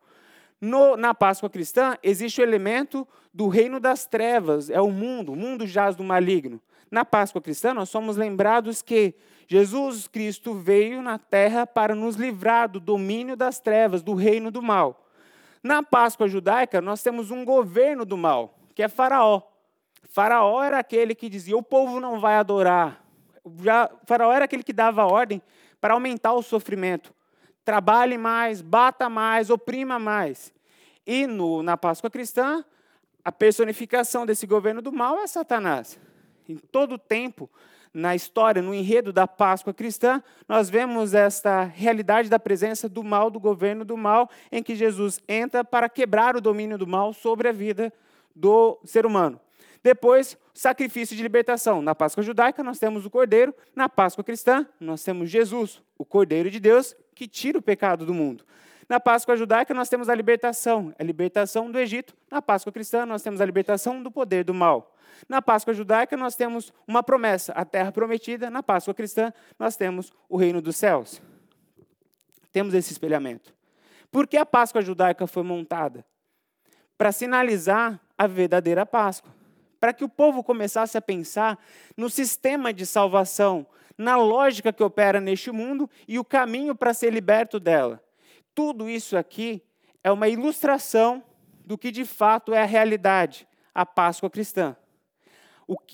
No, 0.59 0.97
na 0.97 1.13
Páscoa 1.13 1.49
cristã, 1.49 1.95
existe 2.03 2.41
o 2.41 2.43
elemento 2.43 3.07
do 3.33 3.47
reino 3.47 3.79
das 3.79 4.05
trevas, 4.05 4.69
é 4.69 4.81
o 4.81 4.91
mundo, 4.91 5.31
o 5.31 5.35
mundo 5.35 5.65
jaz 5.65 5.95
do 5.95 6.03
maligno. 6.03 6.59
Na 6.91 7.05
Páscoa 7.05 7.41
cristã, 7.41 7.73
nós 7.73 7.89
somos 7.89 8.17
lembrados 8.17 8.81
que 8.81 9.13
Jesus 9.47 10.07
Cristo 10.07 10.53
veio 10.53 11.01
na 11.01 11.17
terra 11.17 11.65
para 11.65 11.95
nos 11.95 12.15
livrar 12.15 12.67
do 12.67 12.79
domínio 12.79 13.37
das 13.37 13.59
trevas, 13.59 14.03
do 14.03 14.13
reino 14.13 14.51
do 14.51 14.61
mal. 14.61 15.07
Na 15.63 15.81
Páscoa 15.81 16.27
judaica, 16.27 16.81
nós 16.81 17.01
temos 17.01 17.31
um 17.31 17.45
governo 17.45 18.03
do 18.03 18.17
mal, 18.17 18.57
que 18.75 18.83
é 18.83 18.89
Faraó. 18.89 19.41
Faraó 20.03 20.63
era 20.63 20.79
aquele 20.79 21.13
que 21.15 21.29
dizia: 21.29 21.57
o 21.57 21.63
povo 21.63 21.99
não 21.99 22.19
vai 22.19 22.35
adorar. 22.35 23.03
Já, 23.61 23.89
faraó 24.05 24.33
era 24.33 24.45
aquele 24.45 24.63
que 24.63 24.73
dava 24.73 25.05
ordem 25.05 25.41
para 25.79 25.93
aumentar 25.93 26.33
o 26.33 26.41
sofrimento. 26.41 27.13
Trabalhe 27.63 28.17
mais, 28.17 28.61
bata 28.61 29.09
mais, 29.09 29.49
oprima 29.49 29.99
mais. 29.99 30.53
E 31.05 31.25
no, 31.25 31.63
na 31.63 31.77
Páscoa 31.77 32.09
cristã, 32.09 32.63
a 33.23 33.31
personificação 33.31 34.25
desse 34.25 34.45
governo 34.45 34.81
do 34.81 34.91
mal 34.91 35.17
é 35.19 35.27
Satanás. 35.27 35.99
Em 36.47 36.55
todo 36.57 36.95
o 36.95 36.97
tempo, 36.97 37.49
na 37.93 38.15
história, 38.15 38.61
no 38.61 38.73
enredo 38.73 39.11
da 39.11 39.27
Páscoa 39.27 39.73
cristã, 39.73 40.21
nós 40.47 40.69
vemos 40.69 41.13
esta 41.13 41.63
realidade 41.63 42.29
da 42.29 42.39
presença 42.39 42.87
do 42.87 43.03
mal, 43.03 43.29
do 43.29 43.39
governo 43.39 43.83
do 43.83 43.97
mal, 43.97 44.29
em 44.51 44.61
que 44.61 44.75
Jesus 44.75 45.19
entra 45.27 45.63
para 45.63 45.89
quebrar 45.89 46.35
o 46.35 46.41
domínio 46.41 46.77
do 46.77 46.87
mal 46.87 47.13
sobre 47.13 47.49
a 47.49 47.51
vida 47.51 47.91
do 48.35 48.79
ser 48.85 49.05
humano. 49.05 49.39
Depois, 49.83 50.37
sacrifício 50.53 51.15
de 51.15 51.23
libertação. 51.23 51.81
Na 51.81 51.93
Páscoa 51.93 52.23
judaica, 52.23 52.63
nós 52.63 52.79
temos 52.79 53.05
o 53.05 53.09
Cordeiro. 53.09 53.53
Na 53.75 53.87
Páscoa 53.87 54.23
cristã, 54.23 54.65
nós 54.79 55.03
temos 55.03 55.29
Jesus, 55.29 55.81
o 55.97 56.05
Cordeiro 56.05 56.49
de 56.49 56.59
Deus, 56.59 56.95
que 57.13 57.27
tira 57.27 57.57
o 57.57 57.61
pecado 57.61 58.05
do 58.05 58.13
mundo. 58.13 58.43
Na 58.89 58.99
Páscoa 58.99 59.35
judaica, 59.35 59.73
nós 59.73 59.89
temos 59.89 60.07
a 60.07 60.15
libertação, 60.15 60.93
a 60.97 61.03
libertação 61.03 61.69
do 61.69 61.77
Egito. 61.77 62.15
Na 62.31 62.41
Páscoa 62.41 62.71
cristã, 62.71 63.05
nós 63.05 63.21
temos 63.21 63.41
a 63.41 63.45
libertação 63.45 64.01
do 64.01 64.09
poder 64.09 64.43
do 64.43 64.53
mal. 64.53 64.95
Na 65.27 65.41
Páscoa 65.41 65.73
judaica, 65.73 66.15
nós 66.15 66.35
temos 66.35 66.71
uma 66.87 67.03
promessa, 67.03 67.51
a 67.53 67.65
terra 67.65 67.91
prometida. 67.91 68.49
Na 68.49 68.63
Páscoa 68.63 68.93
cristã, 68.93 69.33
nós 69.59 69.75
temos 69.75 70.13
o 70.29 70.37
reino 70.37 70.61
dos 70.61 70.77
céus. 70.77 71.21
Temos 72.51 72.73
esse 72.73 72.93
espelhamento. 72.93 73.53
Por 74.09 74.25
que 74.25 74.37
a 74.37 74.45
Páscoa 74.45 74.81
judaica 74.81 75.27
foi 75.27 75.43
montada? 75.43 76.05
Para 76.97 77.11
sinalizar 77.11 77.99
a 78.17 78.25
verdadeira 78.25 78.85
Páscoa 78.85 79.36
para 79.79 79.93
que 79.93 80.03
o 80.03 80.09
povo 80.09 80.43
começasse 80.43 80.97
a 80.97 81.01
pensar 81.01 81.57
no 81.95 82.09
sistema 82.09 82.73
de 82.73 82.85
salvação, 82.85 83.65
na 83.97 84.15
lógica 84.15 84.71
que 84.71 84.83
opera 84.83 85.19
neste 85.19 85.51
mundo 85.51 85.89
e 86.07 86.19
o 86.19 86.23
caminho 86.23 86.75
para 86.75 86.93
ser 86.93 87.11
liberto 87.11 87.59
dela. 87.59 88.01
Tudo 88.53 88.89
isso 88.89 89.17
aqui 89.17 89.63
é 90.03 90.11
uma 90.11 90.27
ilustração 90.27 91.23
do 91.65 91.77
que 91.77 91.91
de 91.91 92.05
fato 92.05 92.53
é 92.53 92.61
a 92.61 92.65
realidade, 92.65 93.47
a 93.73 93.85
Páscoa 93.85 94.29
cristã. 94.29 94.75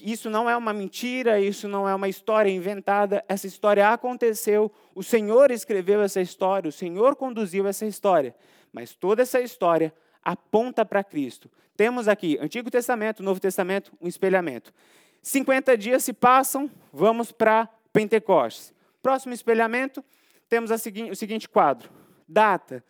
isso 0.02 0.30
não 0.30 0.50
é 0.50 0.56
uma 0.56 0.72
mentira, 0.72 1.40
isso 1.40 1.68
não 1.68 1.90
é 1.90 1.96
uma 1.96 2.08
história 2.08 2.52
inventada, 2.52 3.24
essa 3.28 3.48
história 3.48 3.90
aconteceu, 3.90 4.72
o 4.94 5.02
Senhor 5.02 5.50
escreveu 5.50 6.02
essa 6.02 6.22
história, 6.22 6.70
o 6.70 6.72
Senhor 6.72 7.16
conduziu 7.16 7.66
essa 7.68 7.86
história, 7.86 8.36
mas 8.72 8.94
toda 8.94 9.24
essa 9.24 9.42
história 9.42 9.94
aponta 10.24 10.86
para 10.86 11.04
Cristo. 11.04 11.50
Temos 11.76 12.08
aqui 12.08 12.38
Antigo 12.40 12.70
Testamento, 12.70 13.24
Novo 13.24 13.40
Testamento, 13.40 13.92
um 14.00 14.08
espelhamento. 14.08 14.74
50 15.22 15.78
dias 15.78 16.04
se 16.04 16.14
passam, 16.14 16.70
vamos 16.92 17.32
para 17.32 17.68
Pentecostes. 17.92 18.74
Próximo 19.02 19.34
espelhamento, 19.34 20.04
temos 20.48 20.70
segui 20.82 21.10
o 21.10 21.16
seguinte 21.16 21.50
quadro. 21.50 21.90
Data. 22.28 22.84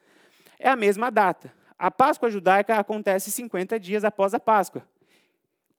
É 0.60 0.70
a 0.70 0.76
mesma 0.76 1.10
data. 1.10 1.54
A 1.78 1.92
Páscoa 1.92 2.30
judaica 2.30 2.78
acontece 2.78 3.32
50 3.32 3.80
dias 3.80 4.04
após 4.04 4.34
a 4.34 4.40
Páscoa. 4.40 4.88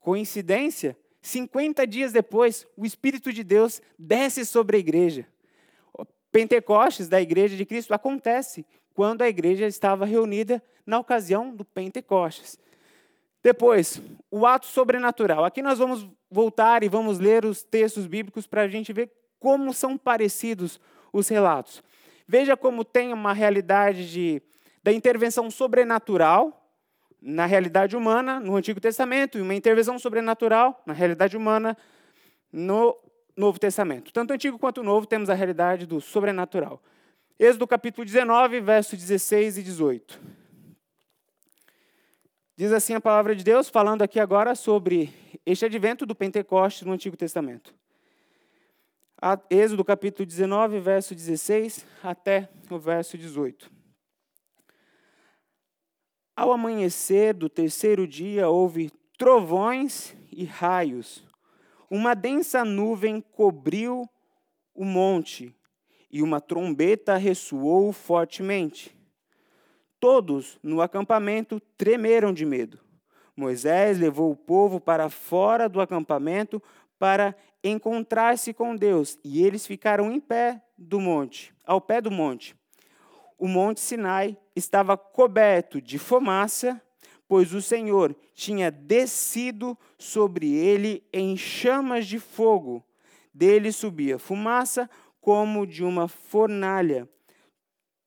Coincidência? 0.01 0.97
50 1.23 1.87
dias 1.87 2.13
depois, 2.13 2.67
o 2.77 2.85
Espírito 2.85 3.33
de 3.33 3.43
Deus 3.43 3.81
desce 3.99 4.45
sobre 4.45 4.77
a 4.77 4.81
igreja. 4.81 5.27
Pentecostes 6.31 7.09
da 7.09 7.21
igreja 7.21 7.57
de 7.57 7.65
Cristo 7.65 7.95
acontece 7.95 8.67
quando 8.95 9.23
a 9.23 9.29
igreja 9.29 9.67
estava 9.67 10.07
reunida 10.07 10.63
na 10.87 10.99
ocasião 10.99 11.55
do 11.55 11.65
Pentecostes. 11.65 12.59
Depois, 13.43 14.01
o 14.31 14.47
ato 14.47 14.67
sobrenatural. 14.67 15.45
Aqui 15.45 15.61
nós 15.61 15.79
vamos 15.79 16.09
voltar 16.31 16.83
e 16.83 16.89
vamos 16.89 17.19
ler 17.19 17.45
os 17.45 17.63
textos 17.63 18.07
bíblicos 18.07 18.47
para 18.47 18.63
a 18.63 18.69
gente 18.69 18.93
ver 18.93 19.11
como 19.39 19.75
são 19.75 19.99
parecidos 19.99 20.81
os 21.13 21.29
relatos. 21.29 21.83
Veja 22.27 22.57
como 22.57 22.85
tem 22.85 23.13
uma 23.13 23.35
realidade 23.35 24.11
de, 24.11 24.43
da 24.83 24.91
intervenção 24.91 25.51
sobrenatural 25.51 26.61
na 27.21 27.45
realidade 27.45 27.97
humana 27.97 28.41
no 28.41 28.57
Antigo 28.57 28.81
Testamento 28.81 29.37
e 29.37 29.43
uma 29.43 29.55
intervenção 29.55 29.99
sobrenatural 29.99 30.83
na 30.87 30.95
realidade 30.95 31.37
humana 31.37 31.77
no 32.51 32.97
Novo 33.37 33.59
Testamento. 33.59 34.13
Tanto 34.13 34.31
o 34.31 34.35
Antigo 34.35 34.59
quanto 34.59 34.81
o 34.81 34.85
Novo 34.85 35.07
temos 35.07 35.29
a 35.29 35.35
realidade 35.35 35.85
do 35.85 36.01
sobrenatural. 36.01 36.81
Êxodo 37.37 37.67
capítulo 37.67 38.05
19, 38.05 38.61
versos 38.61 38.97
16 38.97 39.59
e 39.59 39.63
18. 39.65 40.21
Diz 42.57 42.71
assim 42.71 42.95
a 42.95 43.01
palavra 43.01 43.35
de 43.35 43.43
Deus, 43.43 43.69
falando 43.69 44.03
aqui 44.03 44.21
agora 44.21 44.55
sobre 44.55 45.13
este 45.45 45.65
advento 45.65 46.07
do 46.07 46.15
Pentecostes 46.15 46.87
no 46.87 46.93
Antigo 46.93 47.17
Testamento. 47.17 47.75
Êxodo 49.51 49.85
capítulo 49.85 50.25
19, 50.25 50.79
verso 50.79 51.13
16 51.13 51.85
até 52.05 52.49
o 52.71 52.79
verso 52.79 53.19
18. 53.19 53.69
Ao 56.37 56.53
amanhecer 56.53 57.35
do 57.35 57.49
terceiro 57.49 58.07
dia 58.07 58.49
houve 58.49 58.93
trovões 59.19 60.17
e 60.31 60.45
raios. 60.45 61.25
Uma 61.91 62.15
densa 62.15 62.65
nuvem 62.65 63.21
cobriu 63.21 64.09
o 64.73 64.85
monte 64.85 65.53
e 66.15 66.23
uma 66.23 66.41
trombeta 66.41 67.17
ressoou 67.17 67.93
fortemente. 67.93 68.97
Todos 69.99 70.61
no 70.63 70.81
acampamento 70.81 71.61
tremeram 71.77 72.33
de 72.33 72.47
medo. 72.47 72.79
Moisés 73.37 73.99
levou 73.99 74.31
o 74.31 74.37
povo 74.37 74.79
para 74.79 75.11
fora 75.11 75.69
do 75.69 75.81
acampamento 75.81 76.63
para 77.01 77.35
encontrar-se 77.65 78.55
com 78.55 78.77
Deus, 78.77 79.19
e 79.25 79.45
eles 79.45 79.67
ficaram 79.67 80.09
em 80.13 80.21
pé 80.21 80.63
do 80.79 81.01
monte, 81.01 81.53
ao 81.65 81.81
pé 81.81 82.01
do 82.01 82.13
monte. 82.13 82.55
O 83.37 83.49
monte 83.49 83.81
Sinai 83.81 84.39
estava 84.55 84.97
coberto 84.97 85.83
de 85.83 85.99
fumaça, 85.99 86.81
pois 87.27 87.53
o 87.53 87.61
Senhor 87.61 88.15
tinha 88.33 88.71
descido 88.71 89.77
sobre 89.99 90.55
ele 90.55 91.03
em 91.13 91.37
chamas 91.37 92.07
de 92.07 92.21
fogo. 92.21 92.85
Dele 93.35 93.73
subia 93.73 94.17
fumaça 94.17 94.89
como 95.25 95.67
de 95.67 95.83
uma 95.83 96.07
fornalha. 96.07 97.09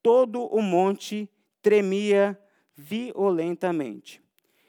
Todo 0.03 0.45
o 0.45 0.61
monte 0.61 1.27
tremia 1.63 2.39
violentamente. 2.75 4.21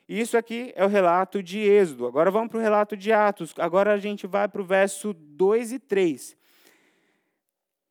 Isso 0.08 0.34
aqui 0.34 0.72
é 0.74 0.82
o 0.82 0.88
relato 0.88 1.42
de 1.42 1.58
Êxodo. 1.58 2.06
Agora 2.06 2.30
vamos 2.30 2.48
para 2.48 2.56
o 2.56 2.62
relato 2.62 2.96
de 2.96 3.12
Atos. 3.12 3.52
Agora 3.58 3.92
a 3.92 3.98
gente 3.98 4.26
vai 4.26 4.48
para 4.48 4.62
o 4.62 4.64
verso 4.64 5.12
2 5.12 5.72
e 5.72 5.78
3. 5.78 6.37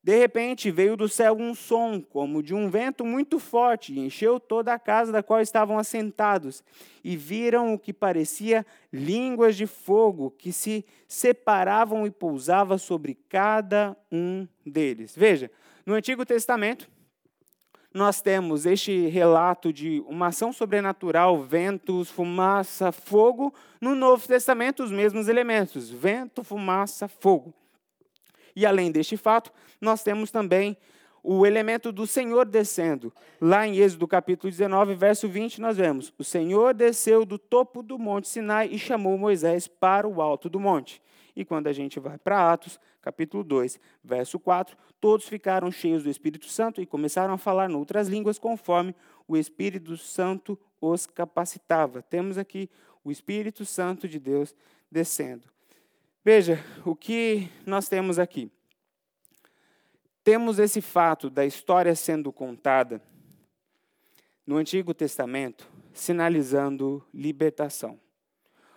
De 0.07 0.15
repente 0.15 0.71
veio 0.71 0.95
do 0.95 1.09
céu 1.09 1.35
um 1.37 1.53
som, 1.53 1.99
como 1.99 2.41
de 2.41 2.55
um 2.55 2.69
vento 2.69 3.05
muito 3.05 3.39
forte, 3.39 3.91
e 3.91 3.99
encheu 3.99 4.39
toda 4.39 4.73
a 4.73 4.79
casa 4.79 5.11
da 5.11 5.21
qual 5.21 5.41
estavam 5.41 5.77
assentados. 5.77 6.63
E 7.03 7.17
viram 7.17 7.73
o 7.73 7.77
que 7.77 7.91
parecia 7.91 8.65
línguas 8.89 9.57
de 9.57 9.67
fogo, 9.67 10.31
que 10.31 10.53
se 10.53 10.85
separavam 11.09 12.07
e 12.07 12.09
pousavam 12.09 12.77
sobre 12.77 13.15
cada 13.27 13.97
um 14.09 14.47
deles. 14.65 15.13
Veja, 15.13 15.51
no 15.85 15.93
Antigo 15.93 16.25
Testamento, 16.25 16.89
nós 17.93 18.21
temos 18.21 18.65
este 18.65 19.07
relato 19.07 19.73
de 19.73 20.01
uma 20.07 20.27
ação 20.27 20.53
sobrenatural, 20.53 21.43
ventos, 21.43 22.09
fumaça, 22.09 22.93
fogo. 22.93 23.53
No 23.81 23.93
Novo 23.93 24.25
Testamento, 24.25 24.83
os 24.83 24.91
mesmos 24.91 25.27
elementos: 25.27 25.89
vento, 25.89 26.45
fumaça, 26.45 27.09
fogo. 27.09 27.53
E 28.57 28.65
além 28.65 28.91
deste 28.91 29.15
fato, 29.15 29.53
nós 29.79 30.01
temos 30.01 30.31
também 30.31 30.75
o 31.21 31.45
elemento 31.45 31.91
do 31.91 32.07
Senhor 32.07 32.43
descendo. 32.43 33.13
Lá 33.39 33.67
em 33.67 33.77
Êxodo 33.77 34.07
capítulo 34.07 34.49
19, 34.49 34.95
verso 34.95 35.29
20, 35.29 35.61
nós 35.61 35.77
vemos: 35.77 36.11
O 36.17 36.23
Senhor 36.23 36.73
desceu 36.73 37.23
do 37.23 37.37
topo 37.37 37.83
do 37.83 37.99
monte 37.99 38.27
Sinai 38.27 38.67
e 38.71 38.79
chamou 38.79 39.15
Moisés 39.15 39.67
para 39.67 40.07
o 40.07 40.23
alto 40.23 40.49
do 40.49 40.59
monte. 40.59 40.99
E 41.35 41.45
quando 41.45 41.67
a 41.67 41.71
gente 41.71 41.99
vai 41.99 42.17
para 42.17 42.51
Atos, 42.51 42.79
capítulo 42.99 43.43
2, 43.43 43.79
verso 44.03 44.39
4, 44.39 44.75
todos 44.99 45.27
ficaram 45.27 45.69
cheios 45.69 46.01
do 46.01 46.09
Espírito 46.09 46.47
Santo 46.47 46.81
e 46.81 46.85
começaram 46.87 47.35
a 47.35 47.37
falar 47.37 47.69
em 47.69 47.75
outras 47.75 48.07
línguas 48.07 48.39
conforme 48.39 48.95
o 49.27 49.37
Espírito 49.37 49.95
Santo 49.97 50.57
os 50.81 51.05
capacitava. 51.05 52.01
Temos 52.01 52.39
aqui 52.39 52.71
o 53.03 53.11
Espírito 53.11 53.63
Santo 53.65 54.07
de 54.07 54.17
Deus 54.17 54.55
descendo. 54.91 55.43
Veja 56.29 56.61
o 56.83 56.93
que 56.93 57.47
nós 57.65 57.87
temos 57.87 58.19
aqui. 58.19 58.51
Temos 60.25 60.59
esse 60.59 60.81
fato 60.81 61.29
da 61.29 61.45
história 61.45 61.95
sendo 61.95 62.33
contada 62.33 63.01
no 64.45 64.57
Antigo 64.57 64.93
Testamento, 64.93 65.71
sinalizando 65.93 67.01
libertação. 67.13 67.97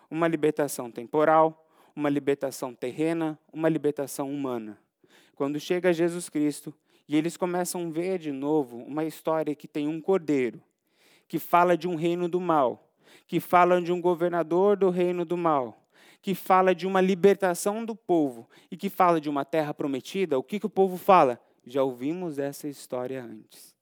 Uma 0.08 0.28
libertação 0.28 0.92
temporal, 0.92 1.68
uma 1.96 2.08
libertação 2.08 2.72
terrena, 2.72 3.36
uma 3.52 3.68
libertação 3.68 4.30
humana. 4.30 4.78
Quando 5.34 5.58
chega 5.58 5.92
Jesus 5.92 6.28
Cristo 6.28 6.72
e 7.08 7.16
eles 7.16 7.36
começam 7.36 7.84
a 7.84 7.90
ver 7.90 8.20
de 8.20 8.30
novo 8.30 8.76
uma 8.76 9.04
história 9.04 9.56
que 9.56 9.66
tem 9.66 9.88
um 9.88 10.00
cordeiro, 10.00 10.62
que 11.26 11.40
fala 11.40 11.76
de 11.76 11.88
um 11.88 11.96
reino 11.96 12.28
do 12.28 12.40
mal, 12.40 12.88
que 13.26 13.40
fala 13.40 13.82
de 13.82 13.90
um 13.90 14.00
governador 14.00 14.76
do 14.76 14.88
reino 14.88 15.24
do 15.24 15.36
mal, 15.36 15.80
que 16.22 16.34
fala 16.34 16.74
de 16.74 16.86
uma 16.86 17.00
libertação 17.00 17.84
do 17.84 17.94
povo 17.94 18.48
e 18.70 18.76
que 18.76 18.88
fala 18.88 19.20
de 19.20 19.28
uma 19.28 19.44
terra 19.44 19.72
prometida, 19.72 20.38
o 20.38 20.42
que, 20.42 20.60
que 20.60 20.66
o 20.66 20.70
povo 20.70 20.96
fala? 20.96 21.40
Já 21.66 21.82
ouvimos 21.82 22.38
essa 22.38 22.68
história 22.68 23.22
antes. 23.22 23.74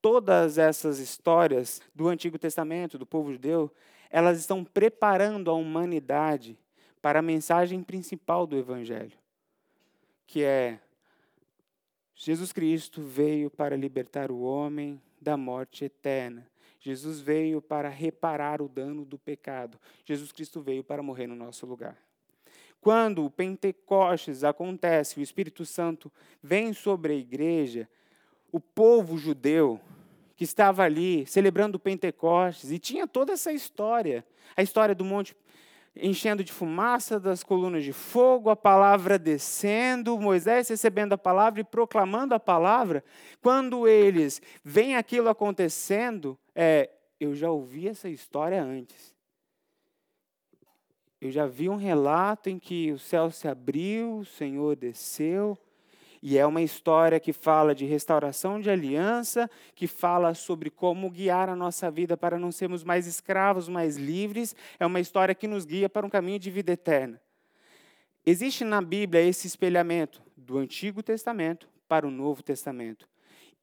Todas 0.00 0.58
essas 0.58 0.98
histórias 0.98 1.80
do 1.94 2.08
Antigo 2.08 2.38
Testamento, 2.38 2.98
do 2.98 3.06
povo 3.06 3.32
judeu, 3.32 3.72
elas 4.10 4.38
estão 4.38 4.64
preparando 4.64 5.50
a 5.50 5.54
humanidade 5.54 6.58
para 7.02 7.18
a 7.18 7.22
mensagem 7.22 7.82
principal 7.82 8.46
do 8.46 8.56
Evangelho, 8.56 9.18
que 10.26 10.42
é 10.42 10.78
Jesus 12.14 12.52
Cristo 12.52 13.00
veio 13.02 13.48
para 13.48 13.76
libertar 13.76 14.30
o 14.30 14.40
homem 14.40 15.00
da 15.20 15.36
morte 15.36 15.84
eterna. 15.84 16.48
Jesus 16.80 17.20
veio 17.20 17.60
para 17.60 17.88
reparar 17.88 18.62
o 18.62 18.68
dano 18.68 19.04
do 19.04 19.18
pecado. 19.18 19.78
Jesus 20.04 20.30
Cristo 20.32 20.60
veio 20.60 20.84
para 20.84 21.02
morrer 21.02 21.26
no 21.26 21.34
nosso 21.34 21.66
lugar. 21.66 21.96
Quando 22.80 23.24
o 23.24 23.30
Pentecostes 23.30 24.44
acontece, 24.44 25.18
o 25.18 25.22
Espírito 25.22 25.64
Santo 25.64 26.12
vem 26.42 26.72
sobre 26.72 27.12
a 27.12 27.16
igreja, 27.16 27.88
o 28.52 28.60
povo 28.60 29.18
judeu 29.18 29.80
que 30.36 30.44
estava 30.44 30.84
ali 30.84 31.26
celebrando 31.26 31.76
o 31.76 31.80
Pentecostes 31.80 32.70
e 32.70 32.78
tinha 32.78 33.08
toda 33.08 33.32
essa 33.32 33.52
história, 33.52 34.24
a 34.56 34.62
história 34.62 34.94
do 34.94 35.04
monte 35.04 35.34
enchendo 36.00 36.44
de 36.44 36.52
fumaça 36.52 37.18
das 37.18 37.42
colunas 37.42 37.82
de 37.82 37.92
fogo, 37.92 38.50
a 38.50 38.56
palavra 38.56 39.18
descendo, 39.18 40.18
Moisés 40.18 40.68
recebendo 40.68 41.12
a 41.12 41.18
palavra 41.18 41.60
e 41.60 41.64
proclamando 41.64 42.34
a 42.34 42.40
palavra. 42.40 43.02
Quando 43.42 43.88
eles 43.88 44.40
veem 44.62 44.96
aquilo 44.96 45.28
acontecendo, 45.28 46.38
é, 46.60 46.90
eu 47.20 47.36
já 47.36 47.48
ouvi 47.48 47.86
essa 47.86 48.08
história 48.08 48.60
antes. 48.60 49.14
Eu 51.20 51.30
já 51.30 51.46
vi 51.46 51.68
um 51.68 51.76
relato 51.76 52.50
em 52.50 52.58
que 52.58 52.90
o 52.90 52.98
céu 52.98 53.30
se 53.30 53.46
abriu, 53.46 54.18
o 54.18 54.24
Senhor 54.24 54.74
desceu, 54.74 55.56
e 56.20 56.36
é 56.36 56.44
uma 56.44 56.60
história 56.60 57.20
que 57.20 57.32
fala 57.32 57.76
de 57.76 57.84
restauração 57.84 58.60
de 58.60 58.68
aliança, 58.68 59.48
que 59.72 59.86
fala 59.86 60.34
sobre 60.34 60.68
como 60.68 61.08
guiar 61.08 61.48
a 61.48 61.54
nossa 61.54 61.88
vida 61.92 62.16
para 62.16 62.40
não 62.40 62.50
sermos 62.50 62.82
mais 62.82 63.06
escravos, 63.06 63.68
mais 63.68 63.96
livres. 63.96 64.56
É 64.80 64.86
uma 64.86 64.98
história 64.98 65.36
que 65.36 65.46
nos 65.46 65.64
guia 65.64 65.88
para 65.88 66.04
um 66.04 66.10
caminho 66.10 66.40
de 66.40 66.50
vida 66.50 66.72
eterna. 66.72 67.20
Existe 68.26 68.64
na 68.64 68.82
Bíblia 68.82 69.22
esse 69.22 69.46
espelhamento 69.46 70.20
do 70.36 70.58
Antigo 70.58 71.04
Testamento 71.04 71.68
para 71.86 72.04
o 72.04 72.10
Novo 72.10 72.42
Testamento. 72.42 73.08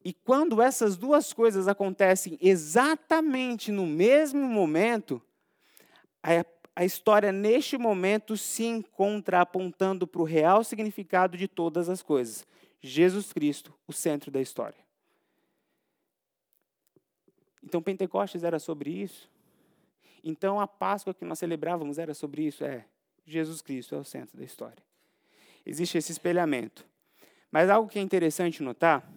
E 0.06 0.12
quando 0.12 0.62
essas 0.62 0.96
duas 0.96 1.32
coisas 1.32 1.66
acontecem 1.66 2.38
exatamente 2.40 3.72
no 3.72 3.84
mesmo 3.84 4.46
momento, 4.46 5.20
a, 6.22 6.46
a 6.76 6.84
história 6.84 7.32
neste 7.32 7.76
momento 7.76 8.36
se 8.36 8.64
encontra 8.64 9.40
apontando 9.40 10.06
para 10.06 10.22
o 10.22 10.24
real 10.24 10.62
significado 10.62 11.36
de 11.36 11.48
todas 11.48 11.88
as 11.88 12.02
coisas. 12.02 12.46
Jesus 12.80 13.32
Cristo, 13.32 13.74
o 13.84 13.92
centro 13.92 14.30
da 14.30 14.40
história. 14.40 14.78
Então 17.60 17.82
Pentecostes 17.82 18.44
era 18.44 18.60
sobre 18.60 18.90
isso. 18.90 19.28
Então 20.22 20.60
a 20.60 20.68
Páscoa 20.68 21.12
que 21.12 21.24
nós 21.24 21.40
celebrávamos 21.40 21.98
era 21.98 22.14
sobre 22.14 22.46
isso. 22.46 22.62
É, 22.62 22.84
Jesus 23.26 23.60
Cristo 23.60 23.96
é 23.96 23.98
o 23.98 24.04
centro 24.04 24.38
da 24.38 24.44
história. 24.44 24.84
Existe 25.66 25.98
esse 25.98 26.12
espelhamento. 26.12 26.86
Mas 27.50 27.68
algo 27.68 27.88
que 27.88 27.98
é 27.98 28.02
interessante 28.02 28.62
notar 28.62 29.15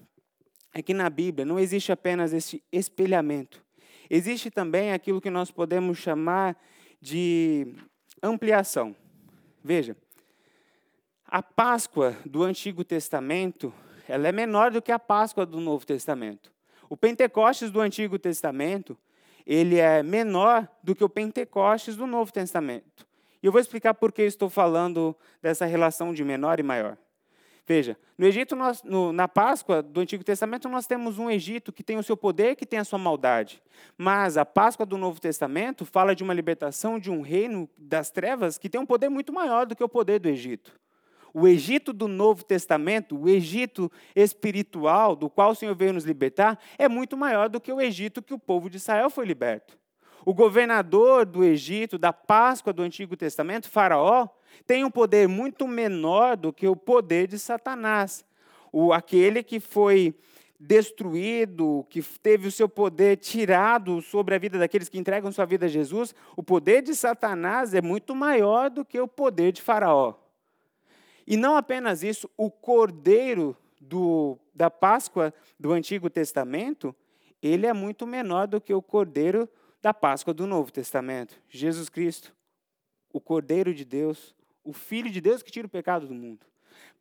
é 0.73 0.81
que 0.81 0.93
na 0.93 1.09
Bíblia 1.09 1.45
não 1.45 1.59
existe 1.59 1.91
apenas 1.91 2.33
esse 2.33 2.63
espelhamento. 2.71 3.63
Existe 4.09 4.49
também 4.49 4.91
aquilo 4.91 5.21
que 5.21 5.29
nós 5.29 5.51
podemos 5.51 5.97
chamar 5.97 6.57
de 7.01 7.73
ampliação. 8.21 8.95
Veja, 9.63 9.95
a 11.25 11.43
Páscoa 11.43 12.17
do 12.25 12.43
Antigo 12.43 12.83
Testamento, 12.83 13.73
ela 14.07 14.27
é 14.27 14.31
menor 14.31 14.71
do 14.71 14.81
que 14.81 14.91
a 14.91 14.99
Páscoa 14.99 15.45
do 15.45 15.59
Novo 15.59 15.85
Testamento. 15.85 16.51
O 16.89 16.97
Pentecostes 16.97 17.69
do 17.69 17.79
Antigo 17.79 18.17
Testamento, 18.17 18.97
ele 19.45 19.77
é 19.77 20.01
menor 20.01 20.67
do 20.83 20.95
que 20.95 21.03
o 21.03 21.09
Pentecostes 21.09 21.95
do 21.95 22.07
Novo 22.07 22.33
Testamento. 22.33 23.07
E 23.41 23.45
eu 23.45 23.51
vou 23.51 23.61
explicar 23.61 23.93
por 23.93 24.11
que 24.11 24.23
estou 24.23 24.49
falando 24.49 25.15
dessa 25.41 25.65
relação 25.65 26.13
de 26.13 26.23
menor 26.23 26.59
e 26.59 26.63
maior. 26.63 26.97
Veja, 27.69 27.95
no 28.17 28.25
Egito, 28.25 28.55
nós, 28.55 28.81
no, 28.81 29.13
na 29.13 29.27
Páscoa 29.27 29.83
do 29.83 29.99
Antigo 29.99 30.23
Testamento, 30.23 30.67
nós 30.67 30.87
temos 30.87 31.19
um 31.19 31.29
Egito 31.29 31.71
que 31.71 31.83
tem 31.83 31.99
o 31.99 32.03
seu 32.03 32.17
poder, 32.17 32.55
que 32.55 32.65
tem 32.65 32.79
a 32.79 32.83
sua 32.83 32.97
maldade. 32.97 33.61
Mas 33.95 34.37
a 34.37 34.43
Páscoa 34.43 34.87
do 34.87 34.97
Novo 34.97 35.21
Testamento 35.21 35.85
fala 35.85 36.15
de 36.15 36.23
uma 36.23 36.33
libertação 36.33 36.97
de 36.97 37.11
um 37.11 37.21
reino 37.21 37.69
das 37.77 38.09
trevas 38.09 38.57
que 38.57 38.69
tem 38.69 38.81
um 38.81 38.87
poder 38.87 39.07
muito 39.09 39.31
maior 39.31 39.67
do 39.67 39.75
que 39.75 39.83
o 39.83 39.87
poder 39.87 40.17
do 40.17 40.27
Egito. 40.27 40.73
O 41.31 41.47
Egito 41.47 41.93
do 41.93 42.07
Novo 42.07 42.43
Testamento, 42.43 43.15
o 43.15 43.29
Egito 43.29 43.91
espiritual, 44.15 45.15
do 45.15 45.29
qual 45.29 45.51
o 45.51 45.55
Senhor 45.55 45.75
veio 45.75 45.93
nos 45.93 46.05
libertar, 46.05 46.57
é 46.75 46.89
muito 46.89 47.15
maior 47.15 47.49
do 47.49 47.61
que 47.61 47.71
o 47.71 47.79
Egito 47.79 48.23
que 48.23 48.33
o 48.33 48.39
povo 48.39 48.67
de 48.67 48.77
Israel 48.77 49.11
foi 49.11 49.27
liberto. 49.27 49.77
O 50.25 50.33
governador 50.33 51.23
do 51.23 51.43
Egito, 51.43 51.99
da 51.99 52.11
Páscoa 52.11 52.73
do 52.73 52.81
Antigo 52.81 53.15
Testamento, 53.15 53.69
Faraó, 53.69 54.27
tem 54.65 54.83
um 54.83 54.91
poder 54.91 55.27
muito 55.27 55.67
menor 55.67 56.37
do 56.37 56.53
que 56.53 56.67
o 56.67 56.75
poder 56.75 57.27
de 57.27 57.39
Satanás. 57.39 58.25
O, 58.71 58.93
aquele 58.93 59.43
que 59.43 59.59
foi 59.59 60.15
destruído, 60.59 61.85
que 61.89 62.01
teve 62.01 62.47
o 62.47 62.51
seu 62.51 62.67
poder 62.67 63.17
tirado 63.17 64.01
sobre 64.01 64.35
a 64.35 64.37
vida 64.37 64.59
daqueles 64.59 64.89
que 64.89 64.99
entregam 64.99 65.31
sua 65.31 65.45
vida 65.45 65.67
a 65.67 65.69
Jesus, 65.69 66.13
o 66.35 66.43
poder 66.43 66.81
de 66.81 66.93
Satanás 66.93 67.73
é 67.73 67.81
muito 67.81 68.13
maior 68.13 68.69
do 68.69 68.83
que 68.83 68.99
o 68.99 69.07
poder 69.07 69.53
de 69.53 69.61
Faraó. 69.61 70.15
E 71.25 71.37
não 71.37 71.55
apenas 71.55 72.03
isso, 72.03 72.29
o 72.35 72.51
cordeiro 72.51 73.55
do, 73.79 74.37
da 74.53 74.69
Páscoa 74.69 75.33
do 75.57 75.71
Antigo 75.71 76.09
Testamento, 76.09 76.93
ele 77.41 77.65
é 77.65 77.71
muito 77.71 78.05
menor 78.05 78.47
do 78.47 78.59
que 78.59 78.73
o 78.73 78.81
cordeiro 78.81 79.47
da 79.81 79.93
Páscoa 79.93 80.33
do 80.33 80.45
Novo 80.45 80.71
Testamento. 80.71 81.41
Jesus 81.47 81.87
Cristo, 81.87 82.35
o 83.13 83.21
cordeiro 83.21 83.73
de 83.73 83.85
Deus, 83.85 84.35
o 84.69 84.73
Filho 84.73 85.09
de 85.09 85.19
Deus 85.19 85.41
que 85.41 85.51
tira 85.51 85.67
o 85.67 85.69
pecado 85.69 86.07
do 86.07 86.13
mundo. 86.13 86.45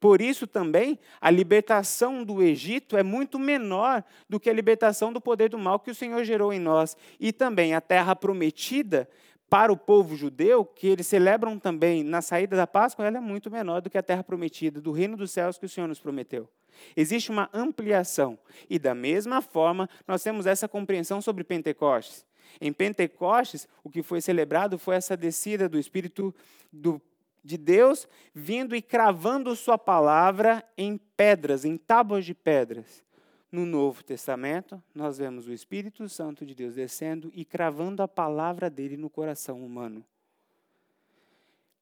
Por 0.01 0.21
isso 0.21 0.47
também 0.47 0.99
a 1.21 1.31
libertação 1.31 2.25
do 2.25 2.43
Egito 2.43 2.97
é 2.97 3.03
muito 3.03 3.39
menor 3.39 4.05
do 4.29 4.39
que 4.39 4.49
a 4.49 4.53
libertação 4.53 5.13
do 5.13 5.21
poder 5.21 5.51
do 5.51 5.59
mal 5.59 5.81
que 5.81 5.91
o 5.91 5.95
Senhor 5.95 6.23
gerou 6.25 6.53
em 6.53 6.61
nós. 6.61 6.97
E 7.19 7.33
também 7.33 7.75
a 7.75 7.81
terra 7.81 8.15
prometida 8.15 9.09
para 9.51 9.73
o 9.73 9.77
povo 9.77 10.15
judeu, 10.15 10.65
que 10.65 10.87
eles 10.87 11.07
celebram 11.07 11.59
também 11.59 12.05
na 12.05 12.21
saída 12.21 12.55
da 12.55 12.67
Páscoa, 12.67 13.07
ela 13.07 13.17
é 13.17 13.21
muito 13.21 13.51
menor 13.51 13.81
do 13.81 13.89
que 13.89 13.97
a 13.97 14.03
terra 14.03 14.23
prometida, 14.23 14.81
do 14.81 14.93
reino 14.93 15.17
dos 15.17 15.31
céus 15.31 15.57
que 15.57 15.65
o 15.65 15.69
Senhor 15.69 15.87
nos 15.87 15.99
prometeu. 15.99 16.49
Existe 16.95 17.31
uma 17.31 17.49
ampliação. 17.53 18.39
E 18.69 18.79
da 18.79 18.95
mesma 18.95 19.41
forma, 19.41 19.89
nós 20.07 20.23
temos 20.23 20.47
essa 20.47 20.69
compreensão 20.69 21.21
sobre 21.23 21.45
Pentecostes. 21.45 22.27
Em 22.61 22.73
Pentecostes, 22.73 23.67
o 23.83 23.91
que 23.91 24.03
foi 24.03 24.21
celebrado 24.21 24.79
foi 24.79 24.97
essa 24.97 25.17
descida 25.17 25.69
do 25.69 25.79
Espírito 25.79 26.35
do 26.73 27.01
de 27.49 27.57
Deus 27.57 28.07
vindo 28.35 28.77
e 28.77 28.83
cravando 28.83 29.57
Sua 29.57 29.79
palavra 29.79 30.63
em 30.77 30.99
pedras, 31.17 31.65
em 31.65 31.77
tábuas 31.77 32.25
de 32.25 32.35
pedras. 32.35 33.03
No 33.51 33.65
Novo 33.65 34.05
Testamento, 34.05 34.81
nós 34.95 35.17
vemos 35.17 35.49
o 35.49 35.53
Espírito 35.53 36.07
Santo 36.09 36.45
de 36.45 36.55
Deus 36.55 36.75
descendo 36.75 37.33
e 37.35 37.47
cravando 37.47 38.03
a 38.03 38.09
palavra 38.09 38.69
dele 38.69 38.99
no 38.99 39.09
coração 39.09 39.65
humano. 39.65 40.05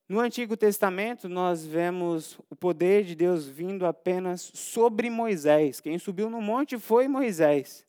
No 0.08 0.20
Antigo 0.20 0.56
Testamento, 0.56 1.28
nós 1.28 1.66
vemos 1.66 2.38
o 2.48 2.54
poder 2.54 3.02
de 3.02 3.16
Deus 3.16 3.48
vindo 3.48 3.84
apenas 3.84 4.40
sobre 4.54 5.10
Moisés. 5.10 5.80
Quem 5.80 5.98
subiu 5.98 6.30
no 6.30 6.40
monte 6.40 6.78
foi 6.78 7.08
Moisés. 7.08 7.84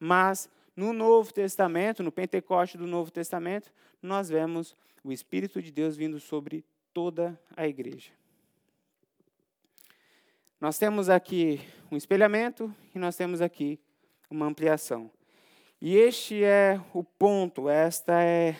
Mas 0.00 0.48
no 0.74 0.94
Novo 0.94 1.30
Testamento, 1.34 2.02
no 2.02 2.10
Pentecoste 2.10 2.78
do 2.78 2.86
Novo 2.86 3.10
Testamento, 3.10 3.70
nós 4.00 4.30
vemos 4.30 4.74
o 5.04 5.12
Espírito 5.12 5.60
de 5.60 5.70
Deus 5.70 5.94
vindo 5.94 6.18
sobre 6.18 6.64
toda 6.92 7.38
a 7.56 7.66
igreja. 7.66 8.12
Nós 10.60 10.78
temos 10.78 11.08
aqui 11.08 11.60
um 11.90 11.96
espelhamento 11.96 12.74
e 12.94 12.98
nós 12.98 13.16
temos 13.16 13.40
aqui 13.40 13.80
uma 14.30 14.46
ampliação. 14.46 15.10
E 15.80 15.96
este 15.96 16.44
é 16.44 16.80
o 16.94 17.02
ponto, 17.02 17.68
esta 17.68 18.22
é 18.22 18.56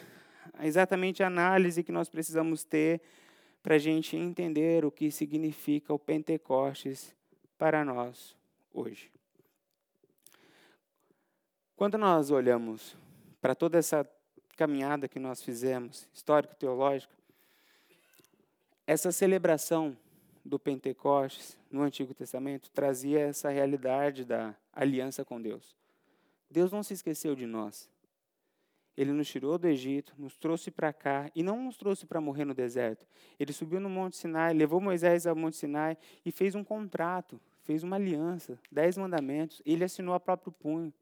exatamente 0.61 1.23
a 1.23 1.29
análise 1.29 1.85
que 1.85 1.92
nós 1.92 2.09
precisamos 2.09 2.64
ter 2.64 3.01
para 3.62 3.77
a 3.77 3.79
gente 3.79 4.16
entender 4.16 4.85
o 4.85 4.90
que 4.90 5.11
significa 5.11 5.95
o 5.95 5.99
Pentecostes 5.99 7.14
para 7.57 7.85
nós 7.85 8.37
hoje. 8.75 9.11
Quando 11.77 11.97
nós 11.97 12.31
olhamos 12.31 12.97
para 13.40 13.55
toda 13.55 13.79
essa 13.79 14.09
caminhada 14.57 15.09
que 15.09 15.18
nós 15.18 15.42
fizemos, 15.42 16.09
histórico-teológica, 16.12 17.22
essa 18.87 19.12
celebração 19.12 19.97
do 20.45 20.59
Pentecostes 20.59 21.57
no 21.71 21.83
Antigo 21.83 22.12
Testamento 22.12 22.71
trazia 22.71 23.21
essa 23.21 23.49
realidade 23.49 24.25
da 24.25 24.55
aliança 24.73 25.25
com 25.25 25.40
Deus. 25.40 25.77
Deus 26.51 26.73
não 26.73 26.83
se 26.83 26.95
esqueceu 26.95 27.35
de 27.35 27.47
nós. 27.47 27.88
Ele 28.95 29.12
nos 29.12 29.29
tirou 29.29 29.57
do 29.57 29.66
Egito, 29.66 30.14
nos 30.18 30.37
trouxe 30.37 30.71
para 30.71 30.92
cá 30.92 31.31
e 31.35 31.42
não 31.42 31.64
nos 31.64 31.79
trouxe 31.79 32.05
para 32.05 32.21
morrer 32.21 32.45
no 32.45 32.53
deserto. 32.53 33.07
Ele 33.40 33.53
subiu 33.53 33.81
no 33.81 33.88
Monte 33.88 34.16
Sinai, 34.16 34.53
levou 34.53 34.81
Moisés 34.81 35.27
ao 35.27 35.35
Monte 35.35 35.57
Sinai 35.57 35.97
e 36.27 36.31
fez 36.31 36.55
um 36.55 36.62
contrato, 36.62 37.40
fez 37.62 37.83
uma 37.83 37.97
aliança, 37.97 38.59
dez 38.71 38.99
mandamentos. 38.99 39.62
Ele 39.64 39.85
assinou 39.85 40.14
a 40.14 40.21
próprio 40.21 40.53
punho. 40.53 40.92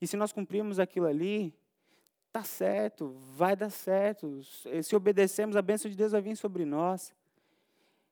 E 0.00 0.06
se 0.08 0.16
nós 0.16 0.32
cumprirmos 0.32 0.80
aquilo 0.80 1.06
ali, 1.06 1.54
Está 2.34 2.42
certo, 2.42 3.14
vai 3.36 3.54
dar 3.54 3.70
certo. 3.70 4.40
Se 4.82 4.96
obedecermos, 4.96 5.54
a 5.54 5.62
bênção 5.62 5.88
de 5.88 5.96
Deus 5.96 6.10
vai 6.10 6.20
vir 6.20 6.36
sobre 6.36 6.64
nós. 6.64 7.14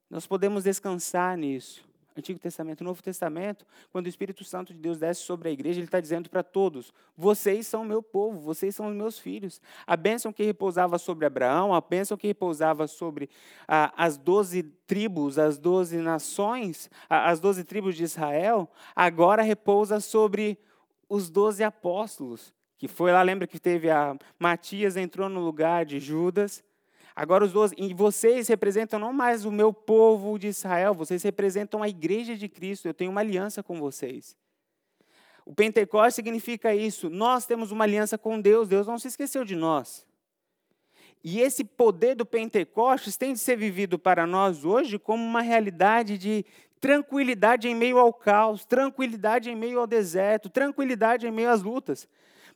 Nós 0.08 0.28
podemos 0.28 0.62
descansar 0.62 1.36
nisso. 1.36 1.84
Antigo 2.16 2.38
Testamento, 2.38 2.84
Novo 2.84 3.02
Testamento, 3.02 3.66
quando 3.90 4.06
o 4.06 4.08
Espírito 4.08 4.44
Santo 4.44 4.72
de 4.72 4.78
Deus 4.78 4.96
desce 4.96 5.22
sobre 5.22 5.48
a 5.48 5.52
igreja, 5.52 5.80
ele 5.80 5.86
está 5.86 5.98
dizendo 5.98 6.30
para 6.30 6.44
todos: 6.44 6.94
vocês 7.16 7.66
são 7.66 7.84
meu 7.84 8.00
povo, 8.00 8.38
vocês 8.38 8.76
são 8.76 8.86
os 8.86 8.94
meus 8.94 9.18
filhos. 9.18 9.60
A 9.84 9.96
bênção 9.96 10.32
que 10.32 10.44
repousava 10.44 10.98
sobre 10.98 11.26
Abraão, 11.26 11.74
a 11.74 11.80
bênção 11.80 12.16
que 12.16 12.28
repousava 12.28 12.86
sobre 12.86 13.28
ah, 13.66 13.92
as 13.96 14.16
doze 14.16 14.62
tribos, 14.62 15.36
as 15.36 15.58
doze 15.58 15.96
nações, 15.96 16.88
ah, 17.10 17.28
as 17.28 17.40
doze 17.40 17.64
tribos 17.64 17.96
de 17.96 18.04
Israel, 18.04 18.70
agora 18.94 19.42
repousa 19.42 19.98
sobre 19.98 20.56
os 21.08 21.28
doze 21.28 21.64
apóstolos 21.64 22.54
que 22.82 22.88
foi 22.88 23.12
lá, 23.12 23.22
lembra 23.22 23.46
que 23.46 23.60
teve 23.60 23.88
a 23.88 24.16
Matias 24.40 24.96
entrou 24.96 25.28
no 25.28 25.38
lugar 25.38 25.86
de 25.86 26.00
Judas. 26.00 26.64
Agora 27.14 27.44
os 27.44 27.52
doze, 27.52 27.76
e 27.78 27.94
vocês 27.94 28.48
representam 28.48 28.98
não 28.98 29.12
mais 29.12 29.44
o 29.44 29.52
meu 29.52 29.72
povo 29.72 30.36
de 30.36 30.48
Israel, 30.48 30.92
vocês 30.92 31.22
representam 31.22 31.80
a 31.80 31.88
igreja 31.88 32.36
de 32.36 32.48
Cristo. 32.48 32.88
Eu 32.88 32.92
tenho 32.92 33.12
uma 33.12 33.20
aliança 33.20 33.62
com 33.62 33.78
vocês. 33.78 34.36
O 35.46 35.54
Pentecostes 35.54 36.16
significa 36.16 36.74
isso. 36.74 37.08
Nós 37.08 37.46
temos 37.46 37.70
uma 37.70 37.84
aliança 37.84 38.18
com 38.18 38.40
Deus. 38.40 38.66
Deus 38.66 38.88
não 38.88 38.98
se 38.98 39.06
esqueceu 39.06 39.44
de 39.44 39.54
nós. 39.54 40.04
E 41.22 41.40
esse 41.40 41.62
poder 41.62 42.16
do 42.16 42.26
Pentecostes 42.26 43.16
tem 43.16 43.32
de 43.32 43.38
ser 43.38 43.54
vivido 43.54 43.96
para 43.96 44.26
nós 44.26 44.64
hoje 44.64 44.98
como 44.98 45.22
uma 45.22 45.40
realidade 45.40 46.18
de 46.18 46.44
tranquilidade 46.80 47.68
em 47.68 47.76
meio 47.76 47.96
ao 48.00 48.12
caos, 48.12 48.64
tranquilidade 48.64 49.48
em 49.48 49.54
meio 49.54 49.78
ao 49.78 49.86
deserto, 49.86 50.50
tranquilidade 50.50 51.28
em 51.28 51.30
meio 51.30 51.48
às 51.48 51.62
lutas. 51.62 52.08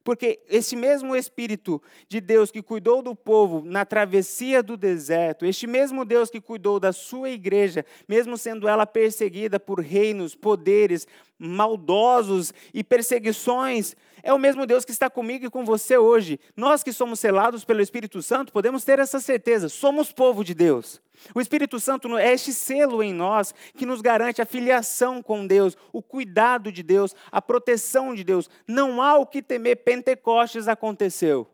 Porque 0.07 0.38
esse 0.49 0.77
mesmo 0.77 1.16
Espírito 1.16 1.83
de 2.09 2.21
Deus 2.21 2.53
que 2.53 2.62
cuidou 2.62 3.03
do 3.03 3.12
povo 3.12 3.61
na 3.64 3.85
travessia 3.85 4.62
do 4.62 4.77
deserto, 4.77 5.45
este 5.45 5.66
mesmo 5.66 6.05
Deus 6.05 6.31
que 6.31 6.40
cuidou 6.40 6.79
da 6.79 6.92
sua 6.92 7.29
igreja, 7.29 7.85
mesmo 8.07 8.38
sendo 8.38 8.69
ela 8.69 8.87
perseguida 8.87 9.59
por 9.59 9.81
reinos, 9.81 10.37
poderes 10.37 11.09
maldosos 11.38 12.53
e 12.72 12.83
perseguições, 12.83 13.94
é 14.22 14.33
o 14.33 14.38
mesmo 14.38 14.66
Deus 14.66 14.85
que 14.85 14.90
está 14.90 15.09
comigo 15.09 15.46
e 15.46 15.51
com 15.51 15.64
você 15.64 15.96
hoje. 15.96 16.40
Nós 16.57 16.83
que 16.83 16.92
somos 16.92 17.20
selados 17.20 17.64
pelo 17.64 17.81
Espírito 17.81 18.20
Santo, 18.20 18.53
podemos 18.53 18.85
ter 18.85 18.99
essa 18.99 19.20
certeza, 19.20 19.68
somos 19.68 20.11
povo 20.11 20.42
de 20.42 20.53
Deus. 20.53 21.01
O 21.35 21.40
Espírito 21.40 21.79
Santo 21.79 22.16
é 22.16 22.33
este 22.33 22.53
selo 22.53 23.03
em 23.03 23.12
nós 23.12 23.55
que 23.77 23.87
nos 23.87 24.01
garante 24.01 24.42
a 24.42 24.46
filiação 24.46 25.22
com 25.22 25.46
Deus, 25.46 25.77
o 25.92 26.03
cuidado 26.03 26.72
de 26.72 26.83
Deus, 26.83 27.14
a 27.31 27.40
proteção 27.40 28.14
de 28.14 28.25
Deus. 28.25 28.51
Não 28.66 29.01
há 29.01 29.16
o 29.16 29.27
que 29.27 29.42
temer, 29.42 29.77
Pentecostes 29.77 30.68
aconteceu. 30.68 31.46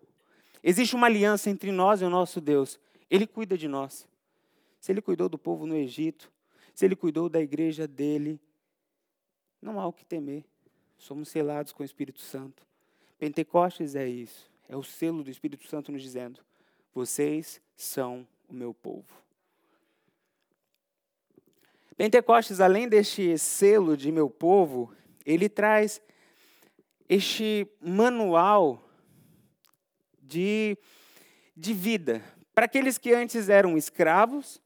Existe 0.65 0.95
uma 0.95 1.07
aliança 1.07 1.51
entre 1.51 1.71
nós 1.73 2.01
e 2.01 2.05
o 2.05 2.11
nosso 2.11 2.41
Deus. 2.41 2.79
Ele 3.11 3.27
cuida 3.27 3.59
de 3.59 3.69
nós. 3.69 4.07
Se 4.81 4.91
ele 4.91 5.03
cuidou 5.03 5.29
do 5.29 5.39
povo 5.39 5.67
no 5.67 5.77
Egito, 5.77 6.31
se 6.75 6.85
ele 6.85 6.97
cuidou 6.97 7.29
da 7.29 7.41
igreja 7.41 7.87
dele, 7.87 8.41
não 9.63 9.81
há 9.81 9.87
o 9.87 9.93
que 9.93 10.05
temer. 10.05 10.45
Somos 10.99 11.29
selados 11.29 11.73
com 11.73 11.83
o 11.83 11.87
Espírito 11.87 12.21
Santo. 12.21 12.67
Pentecostes 13.19 13.95
é 13.95 14.07
isso. 14.07 14.51
É 14.69 14.77
o 14.77 14.83
selo 14.83 15.23
do 15.23 15.31
Espírito 15.31 15.67
Santo 15.69 15.93
nos 15.93 16.03
dizendo: 16.03 16.41
vocês 16.93 17.61
são 17.77 18.27
o 18.49 18.55
meu 18.55 18.75
povo. 18.75 19.23
Pentecostes, 21.97 22.61
além 22.61 22.89
deste 22.89 23.39
selo 23.39 23.97
de 23.97 24.11
meu 24.11 24.29
povo, 24.29 24.93
ele 25.25 25.49
traz 25.49 26.01
este 27.09 27.67
manual 27.81 28.83
de, 30.21 30.77
de 31.57 31.75
vida 31.75 32.25
para 32.55 32.65
aqueles 32.65 32.99
que 32.99 33.13
antes 33.13 33.49
eram 33.49 33.77
escravos 33.77 34.61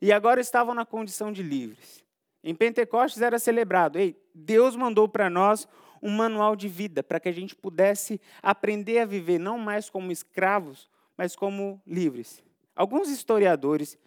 e 0.00 0.12
agora 0.12 0.40
estavam 0.40 0.74
na 0.74 0.84
condição 0.84 1.32
de 1.32 1.42
livres. 1.42 2.04
Em 2.42 2.54
Pentecostes 2.54 3.22
era 3.22 3.38
celebrado, 3.38 3.98
ei, 3.98 4.20
Deus 4.34 4.74
mandou 4.74 5.08
para 5.08 5.30
nós 5.30 5.68
um 6.02 6.10
manual 6.10 6.56
de 6.56 6.68
vida 6.68 7.02
para 7.02 7.20
que 7.20 7.28
a 7.28 7.32
gente 7.32 7.54
pudesse 7.54 8.20
aprender 8.42 8.98
a 8.98 9.06
viver 9.06 9.38
não 9.38 9.58
mais 9.58 9.88
como 9.88 10.10
escravos, 10.10 10.90
mas 11.16 11.36
como 11.36 11.80
livres. 11.86 12.42
Alguns 12.74 13.08
historiadores 13.08 13.98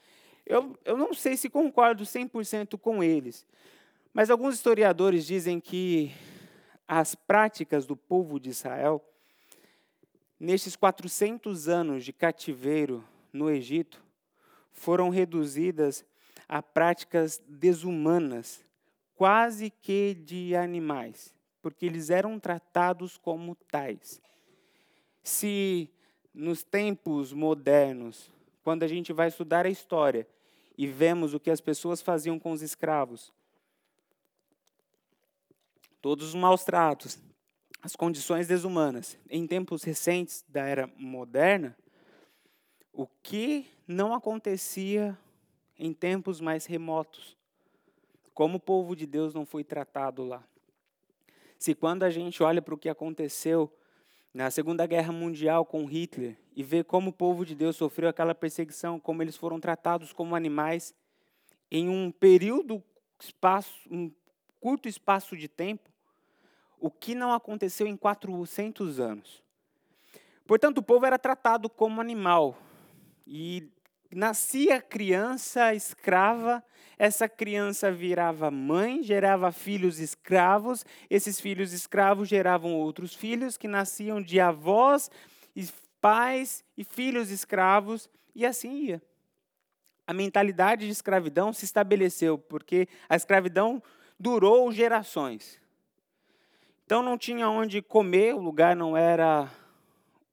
eu, 0.46 0.78
eu 0.86 0.96
não 0.96 1.12
sei 1.12 1.36
se 1.36 1.50
concordo 1.50 2.04
100% 2.04 2.78
com 2.78 3.04
eles, 3.04 3.48
mas 4.14 4.30
alguns 4.30 4.54
historiadores 4.54 5.26
dizem 5.26 5.60
que 5.60 6.12
as 6.88 7.16
práticas 7.16 7.88
do 7.88 7.98
povo 7.98 8.40
de 8.40 8.52
Israel, 8.52 9.04
nestes 10.40 10.76
400 10.76 11.68
anos 11.68 12.06
de 12.06 12.14
cativeiro 12.14 13.04
no 13.34 13.50
Egito, 13.50 14.04
foram 14.72 15.10
reduzidas 15.10 16.06
a 16.48 16.62
práticas 16.62 17.42
desumanas, 17.48 18.64
quase 19.16 19.70
que 19.70 20.14
de 20.14 20.56
animais. 20.56 21.34
porque 21.66 21.88
eles 21.88 22.12
eram 22.12 22.40
tratados 22.40 23.18
como 23.18 23.56
tais. 23.56 24.22
Se 25.24 25.90
nos 26.32 26.62
tempos 26.62 27.34
modernos, 27.34 28.30
quando 28.64 28.84
a 28.84 28.88
gente 28.88 29.12
vai 29.12 29.30
estudar 29.30 29.66
a 29.66 29.70
história 29.70 30.28
e 30.78 30.86
vemos 30.86 31.34
o 31.34 31.40
que 31.40 31.50
as 31.50 31.60
pessoas 31.60 32.04
faziam 32.04 32.38
com 32.38 32.52
os 32.52 32.62
escravos, 32.62 33.34
todos 36.00 36.28
os 36.28 36.36
maus 36.36 36.64
tratos, 36.64 37.18
as 37.82 37.96
condições 37.96 38.48
desumanas, 38.48 39.18
em 39.28 39.48
tempos 39.48 39.84
recentes 39.84 40.46
da 40.48 40.68
era 40.68 40.88
moderna, 41.00 41.76
o 42.94 43.08
que 43.24 43.66
não 43.88 44.14
acontecia 44.14 45.18
em 45.78 45.94
tempos 45.94 46.40
mais 46.40 46.66
remotos? 46.66 47.38
Como 48.34 48.58
o 48.58 48.60
povo 48.60 48.96
de 48.96 49.06
Deus 49.06 49.34
não 49.34 49.46
foi 49.46 49.64
tratado 49.64 50.24
lá? 50.24 50.44
Se 51.58 51.74
quando 51.74 52.04
a 52.04 52.10
gente 52.10 52.44
olha 52.44 52.62
para 52.62 52.74
o 52.74 52.78
que 52.78 52.90
aconteceu 52.90 53.72
na 54.34 54.52
Segunda 54.52 54.86
Guerra 54.86 55.14
Mundial 55.14 55.66
com 55.66 55.86
Hitler 55.86 56.38
e 56.56 56.62
vê 56.62 56.84
como 56.84 57.10
o 57.10 57.14
povo 57.14 57.46
de 57.46 57.56
Deus 57.56 57.78
sofreu 57.78 58.10
aquela 58.10 58.36
perseguição, 58.36 59.00
como 59.00 59.22
eles 59.22 59.38
foram 59.38 59.60
tratados 59.60 60.12
como 60.12 60.36
animais 60.36 60.94
em 61.72 61.90
um 61.90 62.12
período 62.12 62.84
espaço, 63.20 63.74
um 63.90 64.12
curto 64.60 64.90
espaço 64.90 65.38
de 65.38 65.48
tempo, 65.48 65.90
o 66.80 66.92
que 66.92 67.16
não 67.16 67.34
aconteceu 67.34 67.88
em 67.88 67.96
400 67.96 69.00
anos. 69.00 69.44
Portanto, 70.46 70.80
o 70.80 70.84
povo 70.84 71.06
era 71.06 71.18
tratado 71.18 71.70
como 71.70 72.02
animal. 72.02 72.58
E 73.26 73.70
nascia 74.16 74.82
criança 74.82 75.76
escrava, 75.76 76.64
essa 76.98 77.28
criança 77.28 77.92
virava 77.92 78.50
mãe, 78.50 79.04
gerava 79.04 79.52
filhos 79.52 80.00
escravos, 80.00 80.86
esses 81.10 81.40
filhos 81.40 81.74
escravos 81.74 82.30
geravam 82.30 82.74
outros 82.74 83.14
filhos 83.14 83.58
que 83.58 83.68
nasciam 83.68 84.22
de 84.22 84.40
avós, 84.40 85.12
e 85.54 85.68
pais 86.00 86.64
e 86.78 86.84
filhos 86.86 87.30
escravos, 87.30 88.10
e 88.34 88.46
assim 88.46 88.86
ia. 88.86 89.02
A 90.08 90.14
mentalidade 90.14 90.86
de 90.86 90.92
escravidão 90.92 91.52
se 91.52 91.66
estabeleceu 91.66 92.38
porque 92.38 92.88
a 93.10 93.16
escravidão 93.16 93.84
durou 94.18 94.72
gerações. 94.72 95.60
Então 96.86 97.04
não 97.04 97.18
tinha 97.18 97.50
onde 97.50 97.82
comer, 97.82 98.34
o 98.34 98.40
lugar 98.40 98.76
não 98.76 98.96
era 98.96 99.52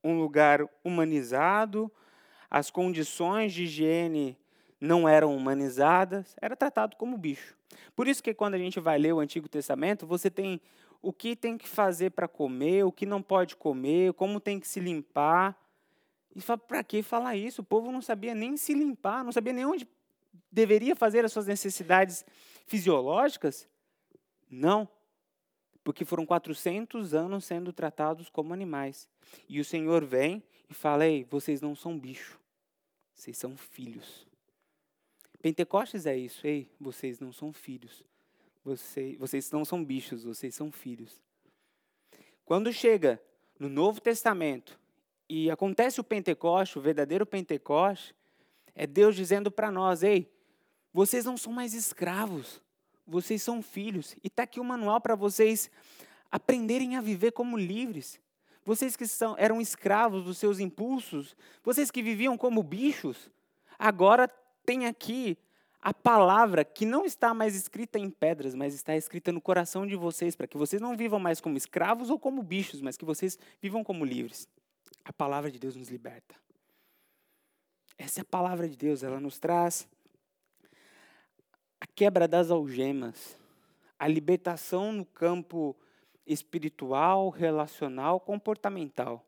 um 0.05 0.21
lugar 0.21 0.61
humanizado, 0.85 1.91
as 2.55 2.71
condições 2.71 3.55
de 3.55 3.63
higiene 3.63 4.37
não 4.79 5.09
eram 5.09 5.35
humanizadas, 5.35 6.37
era 6.39 6.55
tratado 6.55 6.97
como 6.97 7.17
bicho. 7.17 7.57
Por 7.97 8.07
isso 8.07 8.23
que 8.23 8.35
quando 8.35 8.53
a 8.53 8.59
gente 8.59 8.79
vai 8.79 8.99
ler 8.99 9.15
o 9.15 9.21
Antigo 9.21 9.49
Testamento, 9.49 10.07
você 10.07 10.31
tem 10.31 10.61
o 11.01 11.15
que 11.15 11.35
tem 11.35 11.57
que 11.57 11.67
fazer 11.67 12.11
para 12.11 12.29
comer, 12.29 12.85
o 12.85 12.93
que 12.93 13.07
não 13.07 13.23
pode 13.23 13.57
comer, 13.57 14.13
como 14.13 14.39
tem 14.39 14.61
que 14.61 14.69
se 14.69 14.81
limpar. 14.81 15.59
E 16.37 16.43
para 16.69 16.85
que 16.85 17.03
falar 17.03 17.37
isso? 17.37 17.63
O 17.63 17.65
povo 17.65 17.91
não 17.91 18.03
sabia 18.03 18.35
nem 18.35 18.55
se 18.59 18.75
limpar, 18.75 19.25
não 19.25 19.33
sabia 19.33 19.55
nem 19.55 19.65
onde 19.65 19.89
deveria 20.51 20.95
fazer 20.95 21.25
as 21.25 21.33
suas 21.33 21.47
necessidades 21.47 22.23
fisiológicas? 22.67 23.67
Não, 24.51 24.87
porque 25.83 26.05
foram 26.05 26.27
400 26.27 27.15
anos 27.15 27.47
sendo 27.47 27.73
tratados 27.73 28.29
como 28.29 28.53
animais. 28.53 29.09
E 29.49 29.59
o 29.59 29.65
Senhor 29.65 30.05
vem 30.05 30.43
e 30.73 30.75
fala: 30.75 31.07
Ei, 31.07 31.25
vocês 31.25 31.61
não 31.61 31.75
são 31.75 31.99
bicho. 31.99 32.39
Vocês 33.15 33.39
são 33.39 33.57
filhos. 33.57 34.27
Pentecostes 35.41 36.07
é 36.07 36.17
isso. 36.17 36.47
Ei, 36.47 36.69
vocês 36.81 37.21
não 37.21 37.33
são 37.33 37.53
filhos. 37.53 38.03
Vocês, 38.65 39.19
vocês 39.19 39.51
não 39.51 39.65
são 39.65 39.85
bichos, 39.85 40.25
vocês 40.25 40.55
são 40.55 40.71
filhos. 40.71 41.21
Quando 42.45 42.73
chega 42.73 43.21
no 43.59 43.69
Novo 43.69 44.01
Testamento 44.01 44.79
e 45.29 45.51
acontece 45.51 46.01
o 46.01 46.05
Pentecoste, 46.05 46.79
o 46.79 46.83
verdadeiro 46.83 47.27
Pentecoste, 47.27 48.15
é 48.75 48.87
Deus 48.87 49.17
dizendo 49.17 49.51
para 49.51 49.71
nós: 49.71 50.03
ei, 50.03 50.31
vocês 50.93 51.25
não 51.25 51.37
são 51.37 51.53
mais 51.53 51.75
escravos, 51.75 52.63
vocês 53.07 53.43
são 53.43 53.63
filhos. 53.63 54.15
E 54.23 54.29
está 54.29 54.45
aqui 54.45 54.61
o 54.61 54.65
manual 54.65 55.01
para 55.01 55.15
vocês 55.15 55.71
aprenderem 56.31 56.97
a 56.97 57.01
viver 57.01 57.33
como 57.33 57.57
livres. 57.57 58.21
Vocês 58.65 58.97
que 58.97 59.07
são, 59.07 59.35
eram 59.39 59.61
escravos 59.61 60.25
dos 60.25 60.39
seus 60.39 60.61
impulsos, 60.61 61.37
vocês 61.63 61.91
que 61.91 62.03
viviam 62.03 62.39
como 62.39 62.63
bichos, 62.63 63.31
agora 63.79 64.29
tem 64.65 64.87
aqui 64.87 65.37
a 65.81 65.93
palavra 65.93 66.65
que 66.65 66.87
não 66.87 67.05
está 67.05 67.35
mais 67.35 67.57
escrita 67.57 67.99
em 67.99 68.09
pedras, 68.09 68.55
mas 68.55 68.73
está 68.73 68.97
escrita 68.97 69.33
no 69.33 69.41
coração 69.41 69.85
de 69.85 69.97
vocês, 69.97 70.37
para 70.37 70.47
que 70.47 70.57
vocês 70.57 70.81
não 70.81 70.97
vivam 70.97 71.19
mais 71.19 71.41
como 71.41 71.57
escravos 71.57 72.09
ou 72.09 72.21
como 72.21 72.41
bichos, 72.41 72.81
mas 72.81 72.97
que 72.97 73.05
vocês 73.05 73.37
vivam 73.61 73.83
como 73.83 74.05
livres. 74.05 74.47
A 75.05 75.13
palavra 75.13 75.51
de 75.51 75.59
Deus 75.59 75.75
nos 75.75 75.89
liberta. 75.89 76.37
Essa 77.99 78.21
é 78.21 78.23
a 78.23 78.25
palavra 78.25 78.69
de 78.69 78.77
Deus, 78.77 79.03
ela 79.03 79.19
nos 79.19 79.41
traz 79.41 79.89
a 81.81 81.87
quebra 81.87 82.29
das 82.29 82.49
algemas, 82.53 83.37
a 83.99 84.07
libertação 84.07 84.93
no 84.93 85.05
campo 85.05 85.77
espiritual, 86.27 87.31
relacional, 87.31 88.21
comportamental. 88.21 89.25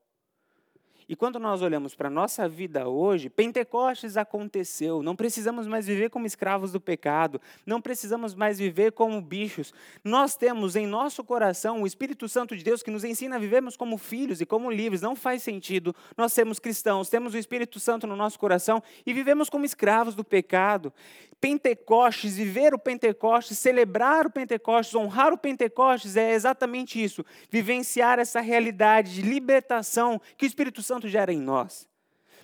E 1.08 1.14
quando 1.14 1.38
nós 1.38 1.60
olhamos 1.62 1.94
para 1.94 2.08
a 2.08 2.10
nossa 2.10 2.48
vida 2.48 2.88
hoje, 2.88 3.28
Pentecostes 3.28 4.16
aconteceu. 4.16 5.02
Não 5.02 5.14
precisamos 5.14 5.66
mais 5.66 5.86
viver 5.86 6.10
como 6.10 6.26
escravos 6.26 6.72
do 6.72 6.80
pecado. 6.80 7.40
Não 7.66 7.80
precisamos 7.80 8.34
mais 8.34 8.58
viver 8.58 8.92
como 8.92 9.20
bichos. 9.20 9.74
Nós 10.02 10.36
temos 10.36 10.76
em 10.76 10.86
nosso 10.86 11.22
coração 11.22 11.82
o 11.82 11.86
Espírito 11.86 12.28
Santo 12.28 12.56
de 12.56 12.64
Deus 12.64 12.82
que 12.82 12.90
nos 12.90 13.04
ensina 13.04 13.36
a 13.36 13.38
vivermos 13.38 13.76
como 13.76 13.98
filhos 13.98 14.40
e 14.40 14.46
como 14.46 14.70
livres. 14.70 15.02
Não 15.02 15.14
faz 15.14 15.42
sentido 15.42 15.94
nós 16.16 16.32
sermos 16.32 16.58
cristãos, 16.58 17.08
temos 17.08 17.34
o 17.34 17.38
Espírito 17.38 17.78
Santo 17.80 18.06
no 18.06 18.16
nosso 18.16 18.38
coração 18.38 18.82
e 19.04 19.12
vivemos 19.12 19.50
como 19.50 19.64
escravos 19.64 20.14
do 20.14 20.24
pecado. 20.24 20.92
Pentecostes, 21.40 22.36
viver 22.36 22.72
o 22.72 22.78
Pentecostes, 22.78 23.58
celebrar 23.58 24.26
o 24.26 24.30
Pentecostes, 24.30 24.94
honrar 24.94 25.30
o 25.30 25.36
Pentecostes 25.36 26.16
é 26.16 26.32
exatamente 26.32 27.02
isso. 27.02 27.22
Vivenciar 27.50 28.18
essa 28.18 28.40
realidade 28.40 29.14
de 29.14 29.20
libertação 29.20 30.18
que 30.38 30.46
o 30.46 30.48
Espírito 30.48 30.82
Santo 30.82 30.93
Santo 30.94 31.09
gera 31.09 31.33
em 31.33 31.40
nós. 31.40 31.88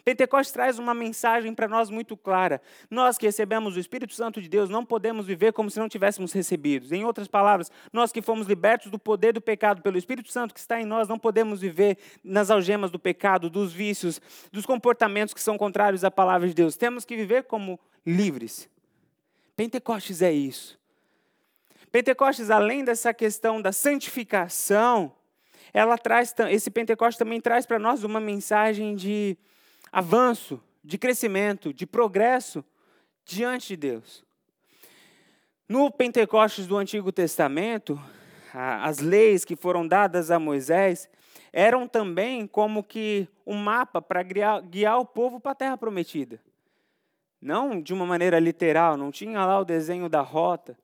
Pentecostes 0.04 0.52
traz 0.52 0.78
uma 0.78 0.94
mensagem 0.94 1.54
para 1.54 1.68
nós 1.68 1.88
muito 1.88 2.16
clara. 2.16 2.60
Nós 2.90 3.16
que 3.16 3.26
recebemos 3.26 3.76
o 3.76 3.78
Espírito 3.80 4.12
Santo 4.14 4.40
de 4.40 4.48
Deus 4.48 4.68
não 4.68 4.84
podemos 4.84 5.26
viver 5.26 5.52
como 5.52 5.70
se 5.70 5.78
não 5.78 5.88
tivéssemos 5.88 6.32
recebido. 6.32 6.92
Em 6.92 7.04
outras 7.04 7.28
palavras, 7.28 7.70
nós 7.92 8.10
que 8.10 8.20
fomos 8.20 8.48
libertos 8.48 8.90
do 8.90 8.98
poder 8.98 9.32
do 9.32 9.40
pecado 9.40 9.82
pelo 9.82 9.96
Espírito 9.96 10.32
Santo 10.32 10.54
que 10.54 10.58
está 10.58 10.80
em 10.80 10.84
nós, 10.84 11.06
não 11.06 11.18
podemos 11.18 11.60
viver 11.60 11.98
nas 12.24 12.50
algemas 12.50 12.90
do 12.90 12.98
pecado, 12.98 13.48
dos 13.48 13.72
vícios, 13.72 14.20
dos 14.50 14.66
comportamentos 14.66 15.32
que 15.32 15.40
são 15.40 15.56
contrários 15.56 16.02
à 16.02 16.10
palavra 16.10 16.48
de 16.48 16.54
Deus. 16.54 16.76
Temos 16.76 17.04
que 17.04 17.14
viver 17.14 17.44
como 17.44 17.78
livres. 18.04 18.68
Pentecostes 19.54 20.22
é 20.22 20.32
isso. 20.32 20.76
Pentecostes, 21.92 22.50
além 22.50 22.84
dessa 22.84 23.12
questão 23.14 23.60
da 23.60 23.70
santificação, 23.70 25.12
ela 25.72 25.96
traz, 25.96 26.34
esse 26.50 26.70
Pentecostes 26.70 27.18
também 27.18 27.40
traz 27.40 27.66
para 27.66 27.78
nós 27.78 28.04
uma 28.04 28.20
mensagem 28.20 28.94
de 28.94 29.36
avanço, 29.92 30.60
de 30.82 30.98
crescimento, 30.98 31.72
de 31.72 31.86
progresso 31.86 32.64
diante 33.24 33.68
de 33.68 33.76
Deus. 33.76 34.24
No 35.68 35.90
Pentecostes 35.90 36.66
do 36.66 36.76
Antigo 36.76 37.12
Testamento, 37.12 38.00
as 38.52 38.98
leis 38.98 39.44
que 39.44 39.54
foram 39.54 39.86
dadas 39.86 40.30
a 40.30 40.38
Moisés 40.38 41.08
eram 41.52 41.86
também 41.86 42.46
como 42.46 42.82
que 42.82 43.28
um 43.46 43.56
mapa 43.56 44.00
para 44.00 44.22
guiar, 44.22 44.62
guiar 44.62 44.98
o 44.98 45.06
povo 45.06 45.40
para 45.40 45.52
a 45.52 45.54
terra 45.54 45.76
prometida. 45.76 46.40
Não 47.40 47.80
de 47.80 47.94
uma 47.94 48.04
maneira 48.04 48.38
literal, 48.38 48.96
não 48.96 49.10
tinha 49.10 49.44
lá 49.44 49.58
o 49.58 49.64
desenho 49.64 50.08
da 50.08 50.20
rota, 50.20 50.76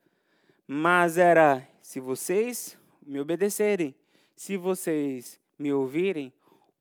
mas 0.67 1.19
era: 1.19 1.67
se 1.83 2.01
vocês 2.01 2.79
me 3.05 3.21
obedecerem, 3.21 3.95
se 4.37 4.57
vocês 4.57 5.41
me 5.59 5.73
ouvirem, 5.73 6.33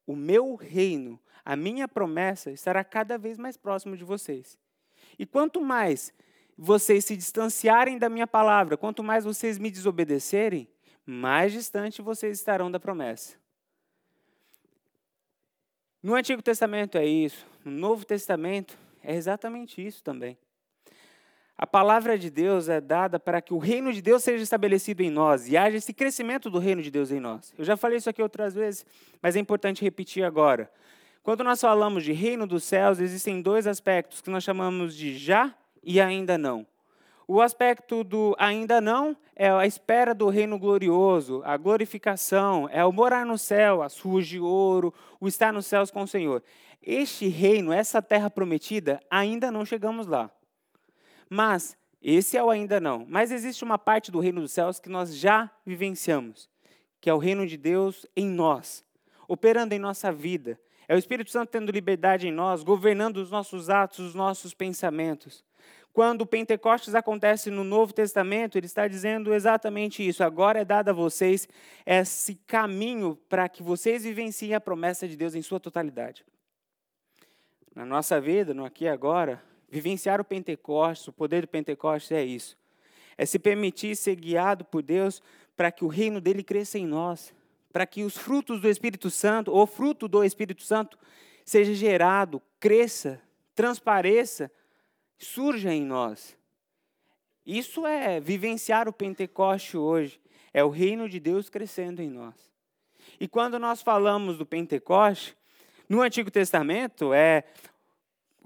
o 0.06 0.16
meu 0.16 0.56
reino, 0.56 1.20
a 1.44 1.56
minha 1.56 1.88
promessa 1.88 2.52
estará 2.52 2.84
cada 2.84 3.18
vez 3.18 3.38
mais 3.38 3.56
próximo 3.56 3.96
de 3.96 4.04
vocês. 4.04 4.60
E 5.18 5.26
quanto 5.26 5.62
mais 5.62 6.14
vocês 6.58 7.06
se 7.06 7.16
distanciarem 7.16 7.98
da 7.98 8.10
minha 8.10 8.28
palavra, 8.28 8.78
quanto 8.78 9.04
mais 9.04 9.24
vocês 9.24 9.58
me 9.58 9.72
desobedecerem, 9.72 10.68
mais 11.06 11.54
distante 11.54 12.02
vocês 12.02 12.38
estarão 12.38 12.70
da 12.70 12.80
promessa. 12.80 13.38
No 16.04 16.14
Antigo 16.14 16.42
Testamento 16.42 16.98
é 16.98 17.06
isso, 17.06 17.46
no 17.64 17.72
Novo 17.72 18.06
Testamento 18.06 18.78
é 19.02 19.16
exatamente 19.16 19.86
isso 19.86 20.04
também. 20.04 20.38
A 21.58 21.66
palavra 21.66 22.20
de 22.20 22.30
Deus 22.30 22.68
é 22.68 22.82
dada 22.82 23.18
para 23.18 23.42
que 23.42 23.54
o 23.54 23.58
reino 23.58 23.94
de 23.94 24.02
Deus 24.02 24.24
seja 24.24 24.44
estabelecido 24.44 25.02
em 25.02 25.10
nós 25.10 25.48
e 25.48 25.56
haja 25.56 25.78
esse 25.78 25.94
crescimento 25.94 26.50
do 26.50 26.60
reino 26.60 26.82
de 26.82 26.92
Deus 26.92 27.12
em 27.12 27.20
nós. 27.20 27.54
Eu 27.58 27.64
já 27.64 27.78
falei 27.78 27.98
isso 27.98 28.10
aqui 28.10 28.22
outras 28.22 28.54
vezes, 28.54 28.86
mas 29.22 29.38
é 29.38 29.40
importante 29.40 29.82
repetir 29.82 30.26
agora. 30.26 30.70
Quando 31.24 31.46
nós 31.46 31.62
falamos 31.62 32.04
de 32.04 32.12
reino 32.12 32.46
dos 32.46 32.66
céus, 32.66 33.00
existem 33.00 33.42
dois 33.42 33.68
aspectos 33.68 34.22
que 34.22 34.30
nós 34.30 34.44
chamamos 34.44 34.94
de 34.94 35.18
já 35.18 35.56
e 35.82 36.02
ainda 36.02 36.38
não. 36.38 36.68
O 37.26 37.42
aspecto 37.42 38.04
do 38.04 38.36
ainda 38.38 38.82
não 38.82 39.16
é 39.34 39.50
a 39.50 39.66
espera 39.66 40.14
do 40.14 40.28
reino 40.28 40.60
glorioso, 40.60 41.42
a 41.46 41.56
glorificação, 41.56 42.70
é 42.70 42.84
o 42.84 42.92
morar 42.92 43.26
no 43.26 43.38
céu, 43.38 43.82
as 43.82 43.98
ruas 43.98 44.28
de 44.28 44.42
ouro, 44.42 44.94
o 45.22 45.28
estar 45.28 45.54
nos 45.54 45.66
céus 45.66 45.90
com 45.90 46.04
o 46.04 46.08
Senhor. 46.08 46.44
Este 46.84 47.30
reino, 47.30 47.72
essa 47.72 48.02
terra 48.02 48.30
prometida, 48.30 49.00
ainda 49.10 49.50
não 49.50 49.66
chegamos 49.66 50.06
lá. 50.06 50.30
Mas 51.30 51.78
esse 52.02 52.38
é 52.38 52.44
o 52.44 52.50
ainda 52.50 52.80
não. 52.80 53.06
Mas 53.08 53.32
existe 53.32 53.64
uma 53.64 53.78
parte 53.78 54.12
do 54.12 54.20
reino 54.20 54.42
dos 54.42 54.52
céus 54.52 54.80
que 54.80 54.90
nós 54.90 55.16
já 55.16 55.50
vivenciamos, 55.66 56.50
que 57.02 57.10
é 57.10 57.14
o 57.14 57.18
reino 57.18 57.48
de 57.48 57.58
Deus 57.58 58.06
em 58.16 58.28
nós, 58.28 58.84
operando 59.28 59.74
em 59.74 59.80
nossa 59.80 60.12
vida. 60.12 60.60
É 60.88 60.94
o 60.94 61.00
Espírito 61.00 61.32
Santo 61.32 61.50
tendo 61.50 61.72
liberdade 61.72 62.28
em 62.28 62.32
nós, 62.32 62.64
governando 62.64 63.18
os 63.18 63.32
nossos 63.32 63.70
atos, 63.70 64.00
os 64.00 64.14
nossos 64.14 64.54
pensamentos. 64.54 65.44
Quando 65.92 66.22
o 66.22 66.26
Pentecostes 66.28 66.94
acontece 66.94 67.50
no 67.50 67.64
Novo 67.64 67.94
Testamento, 67.94 68.58
ele 68.58 68.66
está 68.66 68.86
dizendo 68.88 69.34
exatamente 69.34 70.06
isso. 70.06 70.24
Agora 70.24 70.60
é 70.60 70.66
dado 70.66 70.90
a 70.90 70.94
vocês 70.94 71.48
esse 71.86 72.36
caminho 72.46 73.16
para 73.30 73.48
que 73.48 73.64
vocês 73.64 74.04
vivenciem 74.04 74.54
a 74.54 74.60
promessa 74.60 75.08
de 75.08 75.16
Deus 75.16 75.34
em 75.36 75.42
sua 75.42 75.60
totalidade. 75.60 76.26
Na 77.74 77.86
nossa 77.86 78.20
vida, 78.20 78.54
no 78.54 78.66
aqui 78.66 78.84
e 78.84 78.90
agora, 78.90 79.42
vivenciar 79.70 80.22
o 80.22 80.26
Pentecostes, 80.26 81.08
o 81.08 81.14
poder 81.14 81.42
do 81.42 81.48
Pentecostes 81.48 82.12
é 82.12 82.24
isso. 82.24 82.58
É 83.18 83.26
se 83.26 83.40
permitir 83.40 83.96
ser 83.96 84.16
guiado 84.16 84.66
por 84.66 84.82
Deus 84.82 85.22
para 85.56 85.72
que 85.72 85.86
o 85.86 85.88
reino 85.88 86.20
dele 86.20 86.44
cresça 86.44 86.78
em 86.78 86.86
nós, 86.86 87.34
para 87.72 87.86
que 87.86 88.04
os 88.04 88.18
frutos 88.18 88.62
do 88.62 88.70
Espírito 88.70 89.10
Santo, 89.10 89.52
ou 89.52 89.66
fruto 89.66 90.08
do 90.08 90.24
Espírito 90.24 90.64
Santo, 90.64 90.98
seja 91.44 91.74
gerado, 91.74 92.42
cresça, 92.60 93.22
transpareça 93.54 94.52
surja 95.18 95.74
em 95.74 95.84
nós. 95.86 96.38
Isso 97.46 97.86
é 97.86 98.20
vivenciar 98.20 98.88
o 98.88 98.94
Pentecoste 98.94 99.78
hoje, 99.78 100.20
é 100.54 100.64
o 100.64 100.70
reino 100.70 101.08
de 101.08 101.20
Deus 101.20 101.50
crescendo 101.50 102.02
em 102.02 102.10
nós. 102.10 102.34
E 103.20 103.28
quando 103.28 103.60
nós 103.60 103.82
falamos 103.82 104.38
do 104.38 104.46
Pentecoste, 104.46 105.38
no 105.88 106.02
Antigo 106.02 106.32
Testamento 106.32 107.14
é 107.14 107.44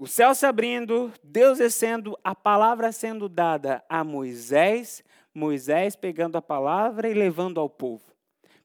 o 0.00 0.06
céu 0.06 0.34
se 0.34 0.46
abrindo, 0.46 1.12
Deus 1.22 1.58
descendo, 1.58 2.18
a 2.24 2.34
palavra 2.34 2.90
sendo 2.90 3.28
dada 3.28 3.84
a 3.86 4.02
Moisés, 4.02 5.04
Moisés 5.34 5.94
pegando 5.94 6.36
a 6.36 6.42
palavra 6.42 7.06
e 7.06 7.12
levando 7.12 7.60
ao 7.60 7.68
povo. 7.68 8.10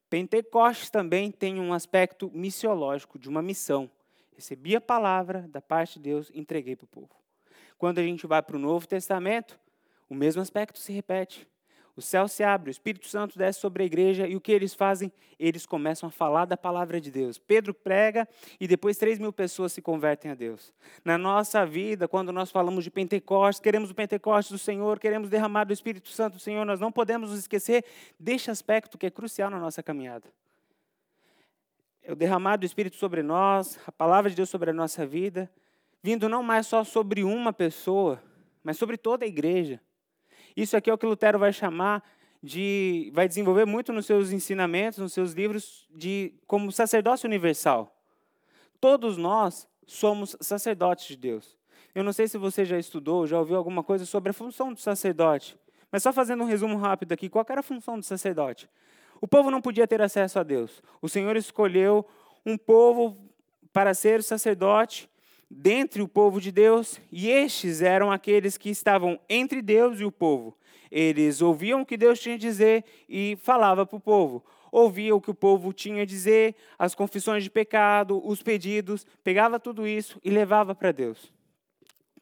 Pentecostes 0.09 0.89
também 0.89 1.29
tem 1.29 1.59
um 1.59 1.73
aspecto 1.73 2.31
missiológico, 2.33 3.19
de 3.19 3.27
uma 3.27 3.41
missão. 3.41 3.91
Recebi 4.33 4.77
a 4.77 4.81
palavra 4.81 5.41
da 5.49 5.59
parte 5.59 5.99
de 5.99 6.03
Deus, 6.03 6.31
entreguei 6.33 6.73
para 6.73 6.85
o 6.85 6.87
povo. 6.87 7.11
Quando 7.77 7.99
a 7.99 8.03
gente 8.03 8.25
vai 8.25 8.41
para 8.41 8.55
o 8.55 8.59
Novo 8.59 8.87
Testamento, 8.87 9.59
o 10.09 10.15
mesmo 10.15 10.41
aspecto 10.41 10.79
se 10.79 10.93
repete. 10.93 11.45
O 11.95 12.01
céu 12.01 12.27
se 12.27 12.43
abre, 12.43 12.69
o 12.69 12.71
Espírito 12.71 13.07
Santo 13.07 13.37
desce 13.37 13.59
sobre 13.59 13.83
a 13.83 13.85
igreja 13.85 14.27
e 14.27 14.35
o 14.35 14.41
que 14.41 14.51
eles 14.51 14.73
fazem? 14.73 15.11
Eles 15.39 15.65
começam 15.65 16.09
a 16.09 16.11
falar 16.11 16.45
da 16.45 16.57
palavra 16.57 16.99
de 16.99 17.09
Deus. 17.09 17.37
Pedro 17.37 17.73
prega 17.73 18.27
e 18.59 18.67
depois 18.67 18.97
3 18.97 19.17
mil 19.17 19.31
pessoas 19.31 19.71
se 19.71 19.81
convertem 19.81 20.31
a 20.31 20.35
Deus. 20.35 20.73
Na 21.03 21.17
nossa 21.17 21.65
vida, 21.65 22.07
quando 22.07 22.31
nós 22.31 22.51
falamos 22.51 22.83
de 22.83 22.91
Pentecostes, 22.91 23.61
queremos 23.61 23.91
o 23.91 23.95
Pentecostes 23.95 24.51
do 24.51 24.57
Senhor, 24.57 24.99
queremos 24.99 25.29
derramar 25.29 25.63
do 25.63 25.73
Espírito 25.73 26.09
Santo 26.09 26.33
do 26.33 26.39
Senhor, 26.39 26.65
nós 26.65 26.79
não 26.79 26.91
podemos 26.91 27.29
nos 27.29 27.39
esquecer 27.39 27.85
deste 28.19 28.51
aspecto 28.51 28.97
que 28.97 29.05
é 29.05 29.09
crucial 29.09 29.49
na 29.49 29.59
nossa 29.59 29.81
caminhada. 29.81 30.27
É 32.03 32.11
o 32.11 32.15
derramar 32.15 32.57
do 32.57 32.65
Espírito 32.65 32.97
sobre 32.97 33.23
nós, 33.23 33.79
a 33.87 33.91
palavra 33.91 34.29
de 34.29 34.35
Deus 34.35 34.49
sobre 34.49 34.69
a 34.69 34.73
nossa 34.73 35.05
vida 35.05 35.49
vindo 36.05 36.29
não 36.29 36.43
mais 36.43 36.67
só 36.67 36.83
sobre 36.83 37.23
uma 37.23 37.51
pessoa, 37.51 38.21
mas 38.63 38.77
sobre 38.77 38.95
toda 38.95 39.25
a 39.25 39.27
igreja. 39.27 39.81
Isso 40.55 40.77
aqui 40.77 40.89
é 40.89 40.93
o 40.93 40.97
que 40.97 41.05
Lutero 41.05 41.37
vai 41.37 41.51
chamar 41.51 42.03
de, 42.41 43.11
vai 43.13 43.27
desenvolver 43.27 43.65
muito 43.65 43.91
nos 43.91 44.05
seus 44.05 44.31
ensinamentos, 44.31 44.99
nos 44.99 45.13
seus 45.13 45.33
livros, 45.33 45.87
de 45.93 46.33
como 46.47 46.71
sacerdócio 46.71 47.27
universal. 47.27 47.93
Todos 48.79 49.17
nós 49.17 49.67
somos 49.85 50.35
sacerdotes 50.39 51.07
de 51.07 51.17
Deus. 51.17 51.57
Eu 51.93 52.03
não 52.03 52.13
sei 52.13 52.27
se 52.27 52.37
você 52.37 52.63
já 52.63 52.77
estudou, 52.77 53.25
já 53.25 53.39
ouviu 53.39 53.55
alguma 53.55 53.83
coisa 53.83 54.05
sobre 54.05 54.29
a 54.29 54.33
função 54.33 54.73
do 54.73 54.79
sacerdote, 54.79 55.57
mas 55.91 56.03
só 56.03 56.11
fazendo 56.11 56.43
um 56.43 56.47
resumo 56.47 56.77
rápido 56.77 57.13
aqui, 57.13 57.29
qual 57.29 57.45
era 57.49 57.61
a 57.61 57.63
função 57.63 57.97
do 57.97 58.03
sacerdote? 58.03 58.69
O 59.21 59.27
povo 59.27 59.49
não 59.49 59.61
podia 59.61 59.87
ter 59.87 60.01
acesso 60.01 60.37
a 60.37 60.43
Deus. 60.43 60.83
O 61.01 61.07
Senhor 61.07 61.35
escolheu 61.35 62.05
um 62.45 62.57
povo 62.57 63.17
para 63.71 63.93
ser 63.93 64.21
sacerdote 64.21 65.09
dentre 65.49 66.01
o 66.01 66.07
povo 66.07 66.41
de 66.41 66.51
Deus, 66.51 66.99
e 67.11 67.29
estes 67.29 67.81
eram 67.81 68.11
aqueles 68.11 68.57
que 68.57 68.69
estavam 68.69 69.19
entre 69.29 69.61
Deus 69.61 69.99
e 69.99 70.05
o 70.05 70.11
povo. 70.11 70.57
Eles 70.91 71.41
ouviam 71.41 71.81
o 71.81 71.85
que 71.85 71.97
Deus 71.97 72.19
tinha 72.19 72.35
a 72.35 72.37
dizer 72.37 72.83
e 73.07 73.37
falava 73.41 73.85
para 73.85 73.97
o 73.97 73.99
povo. 73.99 74.43
Ouvia 74.71 75.15
o 75.15 75.21
que 75.21 75.31
o 75.31 75.35
povo 75.35 75.71
tinha 75.71 76.03
a 76.03 76.05
dizer, 76.05 76.55
as 76.77 76.95
confissões 76.95 77.43
de 77.43 77.49
pecado, 77.49 78.21
os 78.25 78.41
pedidos, 78.41 79.05
pegava 79.23 79.59
tudo 79.59 79.87
isso 79.87 80.19
e 80.23 80.29
levava 80.29 80.75
para 80.75 80.91
Deus. 80.91 81.34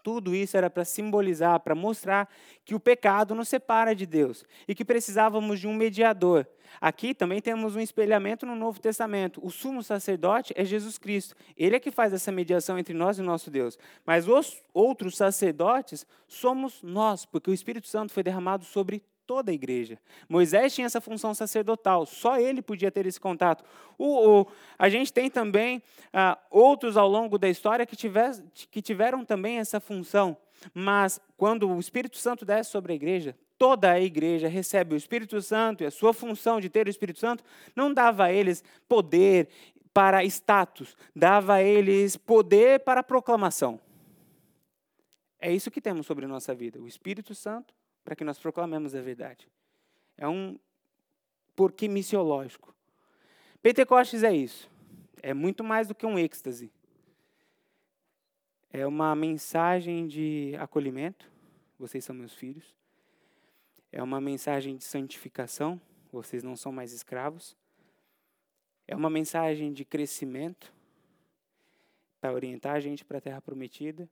Tudo 0.04 0.36
isso 0.36 0.58
era 0.58 0.70
para 0.70 0.84
simbolizar, 0.84 1.60
para 1.62 1.74
mostrar 1.74 2.30
que 2.66 2.76
o 2.76 2.80
pecado 2.80 3.34
nos 3.34 3.48
separa 3.48 3.96
de 3.96 4.06
Deus 4.06 4.44
e 4.68 4.76
que 4.76 4.84
precisávamos 4.84 5.62
de 5.62 5.68
um 5.68 5.74
mediador. 5.74 6.46
Aqui 6.82 7.14
também 7.14 7.42
temos 7.42 7.76
um 7.76 7.80
espelhamento 7.80 8.46
no 8.46 8.56
Novo 8.56 8.80
Testamento. 8.80 9.40
O 9.46 9.50
sumo 9.50 9.82
sacerdote 9.82 10.54
é 10.58 10.66
Jesus 10.66 10.98
Cristo. 10.98 11.36
Ele 11.56 11.76
é 11.76 11.80
que 11.80 11.92
faz 11.92 12.12
essa 12.12 12.32
mediação 12.32 12.78
entre 12.78 12.94
nós 12.94 13.18
e 13.18 13.22
o 13.22 13.26
nosso 13.26 13.50
Deus. 13.50 13.78
Mas 14.06 14.28
os 14.28 14.62
outros 14.74 15.16
sacerdotes 15.16 16.06
somos 16.28 16.82
nós, 16.84 17.26
porque 17.26 17.50
o 17.50 17.54
Espírito 17.54 17.88
Santo 17.88 18.12
foi 18.12 18.24
derramado 18.24 18.66
sobre 18.66 19.04
toda 19.26 19.52
a 19.52 19.54
igreja. 19.54 19.98
Moisés 20.28 20.74
tinha 20.74 20.86
essa 20.86 21.02
função 21.02 21.34
sacerdotal, 21.34 22.06
só 22.06 22.38
ele 22.38 22.62
podia 22.62 22.92
ter 22.92 23.06
esse 23.06 23.20
contato. 23.20 23.64
O, 23.98 24.42
o 24.42 24.48
a 24.78 24.90
gente 24.90 25.12
tem 25.12 25.30
também 25.30 25.82
ah, 26.12 26.38
outros 26.50 26.98
ao 26.98 27.08
longo 27.08 27.38
da 27.38 27.50
história 27.50 27.86
que, 27.86 27.96
que 28.70 28.82
tiveram 28.82 29.24
também 29.24 29.60
essa 29.60 29.80
função, 29.80 30.38
mas 30.74 31.20
quando 31.38 31.70
o 31.70 31.80
Espírito 31.80 32.18
Santo 32.18 32.46
desce 32.46 32.72
sobre 32.72 32.94
a 32.94 32.96
igreja, 32.96 33.36
toda 33.58 33.92
a 33.92 34.00
igreja 34.00 34.48
recebe 34.48 34.94
o 34.94 34.98
Espírito 34.98 35.42
Santo 35.42 35.84
e 35.84 35.86
a 35.86 35.92
sua 35.92 36.14
função 36.14 36.60
de 36.60 36.70
ter 36.70 36.88
o 36.88 36.90
Espírito 36.90 37.20
Santo 37.20 37.44
não 37.76 37.94
dava 37.94 38.26
a 38.26 38.34
eles 38.34 38.64
poder 38.88 39.48
para 39.94 40.26
status, 40.26 40.98
dava 41.16 41.56
a 41.56 41.64
eles 41.64 42.18
poder 42.18 42.80
para 42.80 43.04
proclamação. 43.04 43.80
É 45.40 45.52
isso 45.52 45.70
que 45.70 45.82
temos 45.82 46.06
sobre 46.06 46.26
a 46.26 46.28
nossa 46.28 46.56
vida, 46.56 46.82
o 46.82 46.88
Espírito 46.88 47.36
Santo 47.36 47.74
para 48.04 48.16
que 48.16 48.24
nós 48.24 48.40
proclamemos 48.40 48.94
a 48.96 49.02
verdade. 49.02 49.48
É 50.18 50.28
um 50.28 50.60
porquê 51.56 51.88
missiológico. 51.88 52.74
Pentecostes 53.62 54.24
é 54.24 54.34
isso. 54.36 54.70
É 55.22 55.34
muito 55.34 55.64
mais 55.64 55.88
do 55.88 55.96
que 55.96 56.06
um 56.06 56.20
êxtase. 56.20 56.72
É 58.72 58.86
uma 58.86 59.16
mensagem 59.16 60.08
de 60.08 60.54
acolhimento. 60.60 61.32
Vocês 61.80 62.04
são 62.04 62.16
meus 62.16 62.34
filhos. 62.34 62.76
É 63.92 64.02
uma 64.02 64.20
mensagem 64.20 64.76
de 64.76 64.84
santificação. 64.84 65.80
Vocês 66.12 66.44
não 66.44 66.56
são 66.56 66.72
mais 66.72 66.92
escravos. 66.92 67.56
É 68.88 68.96
uma 68.96 69.10
mensagem 69.10 69.72
de 69.72 69.86
crescimento 69.86 70.74
para 72.20 72.34
orientar 72.34 72.76
a 72.76 72.80
gente 72.80 73.06
para 73.06 73.20
a 73.20 73.22
terra 73.22 73.42
prometida. 73.42 74.10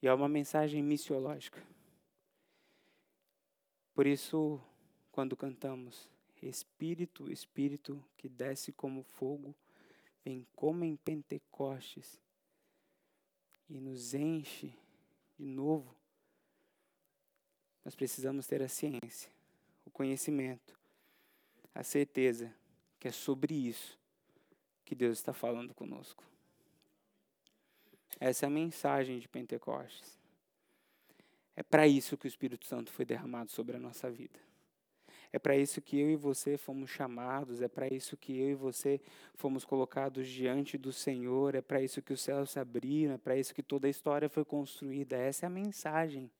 E 0.00 0.06
é 0.06 0.14
uma 0.14 0.28
mensagem 0.28 0.82
missiológica. 0.82 1.62
Por 3.94 4.06
isso, 4.06 4.60
quando 5.12 5.36
cantamos, 5.36 6.10
Espírito, 6.42 7.30
Espírito 7.30 8.04
que 8.16 8.28
desce 8.28 8.72
como 8.72 9.04
fogo, 9.04 9.54
vem 10.24 10.46
como 10.56 10.84
em 10.84 10.96
Pentecostes 10.96 12.20
e 13.68 13.80
nos 13.80 14.12
enche 14.12 14.74
de 15.38 15.44
novo, 15.44 15.94
nós 17.84 17.94
precisamos 17.94 18.46
ter 18.46 18.62
a 18.62 18.68
ciência, 18.68 19.30
o 19.84 19.90
conhecimento, 19.90 20.78
a 21.74 21.82
certeza 21.82 22.54
que 22.98 23.08
é 23.08 23.12
sobre 23.12 23.54
isso 23.54 23.98
que 24.84 24.94
Deus 24.94 25.18
está 25.18 25.32
falando 25.32 25.74
conosco. 25.74 26.24
Essa 28.18 28.46
é 28.46 28.48
a 28.48 28.50
mensagem 28.50 29.18
de 29.18 29.28
Pentecostes. 29.28 30.18
É 31.56 31.62
para 31.62 31.86
isso 31.86 32.16
que 32.16 32.26
o 32.26 32.28
Espírito 32.28 32.66
Santo 32.66 32.90
foi 32.90 33.04
derramado 33.04 33.50
sobre 33.50 33.76
a 33.76 33.80
nossa 33.80 34.10
vida. 34.10 34.38
É 35.32 35.38
para 35.38 35.56
isso 35.56 35.80
que 35.80 35.98
eu 35.98 36.10
e 36.10 36.14
você 36.14 36.56
fomos 36.56 36.90
chamados, 36.90 37.60
é 37.60 37.66
para 37.66 37.92
isso 37.92 38.16
que 38.16 38.38
eu 38.38 38.50
e 38.50 38.54
você 38.54 39.00
fomos 39.34 39.64
colocados 39.64 40.28
diante 40.28 40.78
do 40.78 40.92
Senhor, 40.92 41.56
é 41.56 41.60
para 41.60 41.82
isso 41.82 42.00
que 42.00 42.12
os 42.12 42.20
céus 42.20 42.52
se 42.52 42.60
abriram, 42.60 43.14
é 43.14 43.18
para 43.18 43.36
isso 43.36 43.52
que 43.52 43.62
toda 43.62 43.88
a 43.88 43.90
história 43.90 44.28
foi 44.28 44.44
construída. 44.44 45.16
Essa 45.16 45.46
é 45.46 45.48
a 45.48 45.50
mensagem. 45.50 46.30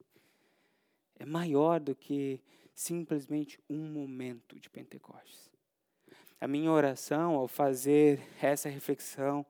É 1.19 1.27
maior 1.27 1.81
do 1.81 1.93
que 1.93 2.41
simplesmente 2.73 3.59
um 3.69 3.85
momento 3.89 4.61
de 4.61 4.71
Pentecostes. 4.71 5.51
A 6.41 6.47
minha 6.47 6.71
oração 6.71 7.35
ao 7.35 7.49
fazer 7.49 8.21
essa 8.41 8.69
reflexão, 8.69 9.45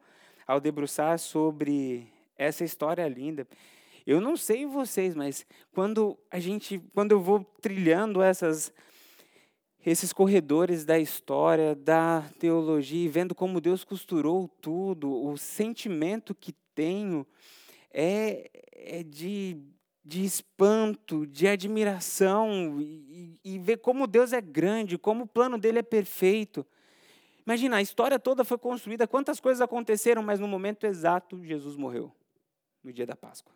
ao 0.46 0.58
debruçar 0.58 1.18
sobre 1.18 2.10
essa 2.38 2.64
história 2.64 3.06
linda, 3.08 3.46
Eu 4.06 4.20
não 4.20 4.36
sei 4.36 4.66
vocês, 4.66 5.14
mas 5.14 5.46
quando 5.72 6.18
a 6.30 6.38
gente, 6.38 6.78
quando 6.92 7.12
eu 7.12 7.20
vou 7.20 7.44
trilhando 7.60 8.20
essas 8.22 8.72
esses 9.86 10.12
corredores 10.12 10.84
da 10.84 10.98
história, 10.98 11.74
da 11.74 12.22
teologia, 12.38 13.04
e 13.04 13.08
vendo 13.08 13.34
como 13.34 13.60
Deus 13.60 13.84
costurou 13.84 14.48
tudo, 14.48 15.12
o 15.12 15.36
sentimento 15.36 16.34
que 16.34 16.54
tenho 16.74 17.26
é, 17.92 18.50
é 18.72 19.02
de, 19.02 19.58
de 20.02 20.24
espanto, 20.24 21.26
de 21.26 21.46
admiração, 21.46 22.80
e, 22.80 23.38
e 23.44 23.58
ver 23.58 23.76
como 23.76 24.06
Deus 24.06 24.32
é 24.32 24.40
grande, 24.40 24.96
como 24.96 25.24
o 25.24 25.28
plano 25.28 25.58
dele 25.58 25.80
é 25.80 25.82
perfeito. 25.82 26.66
Imagina, 27.46 27.76
a 27.76 27.82
história 27.82 28.18
toda 28.18 28.42
foi 28.42 28.56
construída, 28.56 29.06
quantas 29.06 29.38
coisas 29.38 29.60
aconteceram, 29.60 30.22
mas 30.22 30.40
no 30.40 30.48
momento 30.48 30.86
exato 30.86 31.44
Jesus 31.44 31.76
morreu, 31.76 32.10
no 32.82 32.90
dia 32.90 33.04
da 33.04 33.14
Páscoa. 33.14 33.54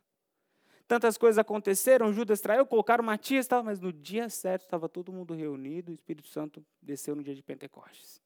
Tantas 0.88 1.18
coisas 1.18 1.36
aconteceram, 1.38 2.14
Judas 2.14 2.40
traiu, 2.40 2.64
colocaram 2.64 3.04
Matias, 3.04 3.46
tal, 3.46 3.62
mas 3.62 3.78
no 3.78 3.92
dia 3.92 4.30
certo 4.30 4.62
estava 4.62 4.88
todo 4.88 5.12
mundo 5.12 5.34
reunido, 5.34 5.92
o 5.92 5.94
Espírito 5.94 6.26
Santo 6.28 6.64
desceu 6.80 7.14
no 7.14 7.22
dia 7.22 7.34
de 7.34 7.42
Pentecostes. 7.42 8.22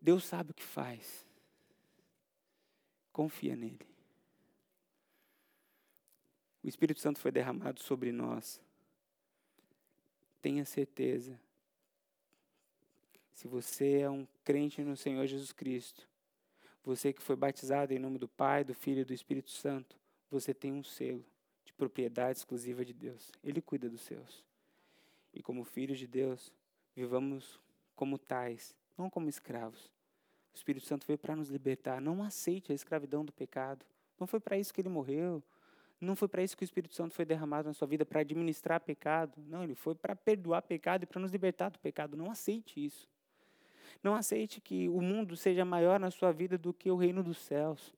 Deus 0.00 0.24
sabe 0.24 0.52
o 0.52 0.54
que 0.54 0.62
faz. 0.62 1.26
Confia 3.12 3.54
nele. 3.54 3.86
O 6.64 6.68
Espírito 6.68 6.98
Santo 6.98 7.20
foi 7.20 7.30
derramado 7.30 7.82
sobre 7.82 8.10
nós. 8.10 8.58
Tenha 10.40 10.64
certeza. 10.64 11.38
Se 13.34 13.46
você 13.46 13.98
é 13.98 14.08
um 14.08 14.26
crente 14.42 14.80
no 14.82 14.96
Senhor 14.96 15.26
Jesus 15.26 15.52
Cristo, 15.52 16.08
você 16.82 17.12
que 17.12 17.22
foi 17.22 17.36
batizado 17.36 17.92
em 17.92 17.98
nome 17.98 18.18
do 18.18 18.26
Pai, 18.26 18.64
do 18.64 18.74
Filho 18.74 19.02
e 19.02 19.04
do 19.04 19.12
Espírito 19.12 19.50
Santo, 19.50 20.00
você 20.32 20.54
tem 20.54 20.72
um 20.72 20.82
selo 20.82 21.24
de 21.64 21.72
propriedade 21.72 22.38
exclusiva 22.38 22.84
de 22.84 22.92
Deus. 22.92 23.30
Ele 23.44 23.60
cuida 23.60 23.88
dos 23.88 24.00
seus. 24.00 24.44
E 25.32 25.42
como 25.42 25.64
filhos 25.64 25.98
de 25.98 26.06
Deus, 26.06 26.52
vivamos 26.94 27.60
como 27.94 28.18
tais, 28.18 28.74
não 28.96 29.08
como 29.08 29.28
escravos. 29.28 29.90
O 30.52 30.56
Espírito 30.56 30.86
Santo 30.86 31.06
veio 31.06 31.18
para 31.18 31.36
nos 31.36 31.48
libertar. 31.48 32.00
Não 32.00 32.22
aceite 32.22 32.72
a 32.72 32.74
escravidão 32.74 33.24
do 33.24 33.32
pecado. 33.32 33.84
Não 34.18 34.26
foi 34.26 34.40
para 34.40 34.58
isso 34.58 34.72
que 34.72 34.80
ele 34.80 34.88
morreu. 34.88 35.42
Não 36.00 36.16
foi 36.16 36.28
para 36.28 36.42
isso 36.42 36.56
que 36.56 36.62
o 36.62 36.66
Espírito 36.66 36.94
Santo 36.94 37.14
foi 37.14 37.24
derramado 37.24 37.68
na 37.68 37.74
sua 37.74 37.86
vida, 37.86 38.04
para 38.04 38.20
administrar 38.20 38.80
pecado. 38.80 39.40
Não, 39.46 39.62
ele 39.62 39.74
foi 39.74 39.94
para 39.94 40.16
perdoar 40.16 40.62
pecado 40.62 41.04
e 41.04 41.06
para 41.06 41.20
nos 41.20 41.30
libertar 41.30 41.70
do 41.70 41.78
pecado. 41.78 42.16
Não 42.16 42.30
aceite 42.30 42.84
isso. 42.84 43.08
Não 44.02 44.14
aceite 44.14 44.60
que 44.60 44.88
o 44.88 45.00
mundo 45.00 45.36
seja 45.36 45.64
maior 45.64 46.00
na 46.00 46.10
sua 46.10 46.32
vida 46.32 46.58
do 46.58 46.72
que 46.74 46.90
o 46.90 46.96
reino 46.96 47.22
dos 47.22 47.38
céus. 47.38 47.94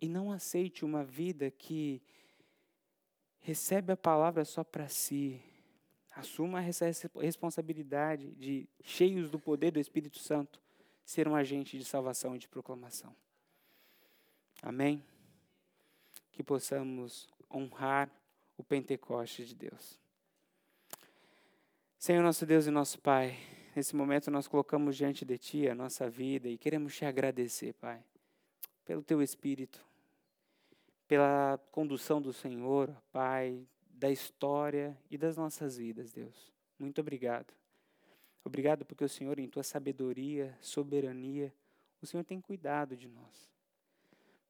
E 0.00 0.08
não 0.08 0.32
aceite 0.32 0.84
uma 0.84 1.04
vida 1.04 1.50
que 1.50 2.02
recebe 3.40 3.92
a 3.92 3.96
palavra 3.96 4.44
só 4.44 4.62
para 4.64 4.88
si. 4.88 5.42
Assuma 6.10 6.62
essa 6.64 6.86
responsabilidade 7.20 8.32
de, 8.32 8.68
cheios 8.82 9.30
do 9.30 9.38
poder 9.38 9.70
do 9.70 9.80
Espírito 9.80 10.18
Santo, 10.18 10.60
ser 11.04 11.28
um 11.28 11.34
agente 11.34 11.78
de 11.78 11.84
salvação 11.84 12.36
e 12.36 12.38
de 12.38 12.48
proclamação. 12.48 13.14
Amém? 14.62 15.02
Que 16.32 16.42
possamos 16.42 17.28
honrar 17.52 18.10
o 18.56 18.62
Pentecoste 18.62 19.44
de 19.44 19.54
Deus. 19.54 19.98
Senhor 21.98 22.22
nosso 22.22 22.46
Deus 22.46 22.66
e 22.66 22.70
nosso 22.70 22.98
Pai, 22.98 23.38
nesse 23.74 23.94
momento 23.94 24.30
nós 24.30 24.48
colocamos 24.48 24.96
diante 24.96 25.24
de 25.24 25.36
Ti 25.38 25.68
a 25.68 25.74
nossa 25.74 26.08
vida 26.08 26.48
e 26.48 26.58
queremos 26.58 26.96
te 26.96 27.04
agradecer, 27.04 27.74
Pai, 27.74 28.02
pelo 28.84 29.02
Teu 29.02 29.22
Espírito, 29.22 29.84
pela 31.10 31.58
condução 31.72 32.22
do 32.22 32.32
Senhor, 32.32 32.88
Pai, 33.10 33.66
da 33.90 34.08
história 34.12 34.96
e 35.10 35.18
das 35.18 35.36
nossas 35.36 35.76
vidas, 35.76 36.12
Deus. 36.12 36.52
Muito 36.78 37.00
obrigado. 37.00 37.52
Obrigado 38.44 38.84
porque 38.84 39.02
o 39.02 39.08
Senhor, 39.08 39.40
em 39.40 39.48
tua 39.48 39.64
sabedoria, 39.64 40.56
soberania, 40.60 41.52
o 42.00 42.06
Senhor 42.06 42.22
tem 42.22 42.40
cuidado 42.40 42.96
de 42.96 43.08
nós. 43.08 43.50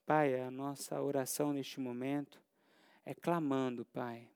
Pai, 0.04 0.38
a 0.38 0.50
nossa 0.50 1.00
oração 1.00 1.54
neste 1.54 1.80
momento 1.80 2.38
é 3.06 3.14
clamando, 3.14 3.86
Pai, 3.86 4.28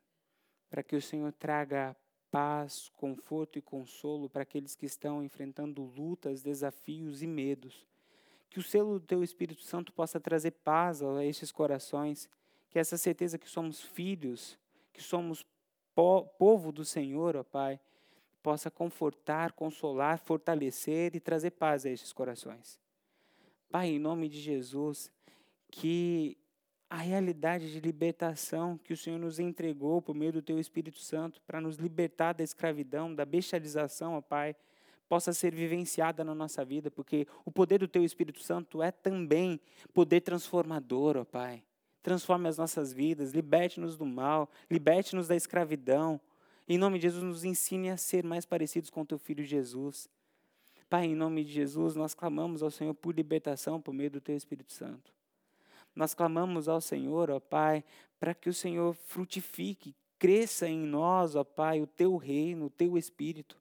para 0.71 0.83
que 0.83 0.97
o 0.97 1.03
Senhor 1.03 1.31
traga 1.31 1.95
paz, 2.31 2.91
conforto 2.97 3.59
e 3.59 3.63
consolo 3.63 4.31
para 4.31 4.45
aqueles 4.45 4.75
que 4.75 4.87
estão 4.87 5.23
enfrentando 5.23 5.83
lutas, 5.83 6.41
desafios 6.41 7.23
e 7.23 7.27
medos. 7.27 7.87
Que 8.55 8.61
o 8.61 8.63
selo 8.63 9.01
do 9.01 9.05
Teu 9.05 9.25
Espírito 9.25 9.63
Santo 9.63 9.93
possa 9.93 10.21
trazer 10.21 10.53
paz 10.53 11.03
a 11.03 11.25
estes 11.25 11.51
corações, 11.51 12.29
que 12.71 12.79
essa 12.79 12.97
certeza 12.97 13.37
que 13.37 13.51
somos 13.51 13.83
filhos, 13.83 14.57
que 14.93 15.03
somos 15.03 15.45
po 15.93 16.25
povo 16.39 16.71
do 16.71 16.85
Senhor, 16.85 17.35
ó 17.35 17.43
Pai, 17.43 17.81
possa 18.41 18.71
confortar, 18.71 19.51
consolar, 19.55 20.21
fortalecer 20.21 21.17
e 21.17 21.19
trazer 21.19 21.51
paz 21.51 21.85
a 21.85 21.91
estes 21.91 22.13
corações. 22.13 22.79
Pai, 23.73 23.89
em 23.89 23.99
nome 23.99 24.29
de 24.29 24.41
Jesus, 24.41 25.11
que 25.69 26.39
a 26.89 26.99
realidade 26.99 27.73
de 27.73 27.81
libertação 27.81 28.79
que 28.79 28.93
o 28.93 28.97
Senhor 28.97 29.19
nos 29.19 29.41
entregou 29.41 30.01
por 30.01 30.15
meio 30.15 30.33
do 30.33 30.41
Teu 30.41 30.61
Espírito 30.61 31.01
Santo 31.01 31.43
para 31.45 31.61
nos 31.61 31.75
libertar 31.75 32.35
da 32.35 32.45
escravidão, 32.45 33.13
da 33.13 33.25
bestialização, 33.25 34.15
ó 34.15 34.21
Pai, 34.21 34.55
possa 35.09 35.33
ser 35.33 35.55
vivenciada 35.55 36.25
na 36.25 36.35
nossa 36.35 36.65
vida, 36.65 36.91
porque 36.91 37.27
o 37.45 37.51
poder 37.51 37.79
do 37.79 37.89
Teu 37.89 38.05
Espírito 38.05 38.43
Santo 38.43 38.83
é 38.83 38.91
também 38.91 39.61
poder 39.93 40.21
transformador, 40.21 41.17
ó 41.17 41.25
Pai. 41.25 41.63
Transforme 42.03 42.49
as 42.49 42.59
nossas 42.59 42.93
vidas, 42.93 43.33
liberte-nos 43.33 43.97
do 43.97 44.05
mal, 44.05 44.51
liberte-nos 44.71 45.29
da 45.29 45.37
escravidão. 45.37 46.21
Em 46.69 46.77
nome 46.77 46.99
de 46.99 47.05
Jesus, 47.05 47.23
nos 47.23 47.45
ensine 47.45 47.91
a 47.91 47.97
ser 47.97 48.25
mais 48.25 48.45
parecidos 48.45 48.91
com 48.91 49.05
Teu 49.05 49.19
Filho 49.19 49.45
Jesus. 49.45 50.09
Pai, 50.89 51.07
em 51.07 51.15
nome 51.15 51.45
de 51.45 51.53
Jesus, 51.53 51.95
nós 51.95 52.15
clamamos 52.15 52.63
ao 52.63 52.71
Senhor 52.71 52.95
por 52.95 53.15
libertação 53.15 53.81
por 53.81 53.95
meio 53.95 54.11
do 54.11 54.21
Teu 54.21 54.37
Espírito 54.37 54.73
Santo. 54.73 55.13
Nós 55.95 56.13
clamamos 56.13 56.69
ao 56.69 56.81
Senhor, 56.81 57.31
ó 57.31 57.41
Pai, 57.41 57.85
para 58.19 58.35
que 58.35 58.49
o 58.49 58.55
Senhor 58.55 58.95
frutifique, 58.95 59.95
cresça 60.19 60.69
em 60.69 60.81
nós, 60.81 61.37
ó 61.37 61.45
Pai, 61.45 61.81
o 61.81 61.87
Teu 61.87 62.17
reino, 62.17 62.67
o 62.67 62.71
Teu 62.71 62.99
Espírito 62.99 63.57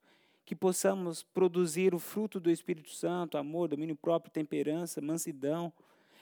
que 0.45 0.55
possamos 0.55 1.23
produzir 1.23 1.95
o 1.95 1.99
fruto 1.99 2.39
do 2.39 2.51
Espírito 2.51 2.91
Santo, 2.91 3.37
amor, 3.37 3.69
domínio 3.69 3.95
próprio, 3.95 4.31
temperança, 4.31 5.01
mansidão. 5.01 5.71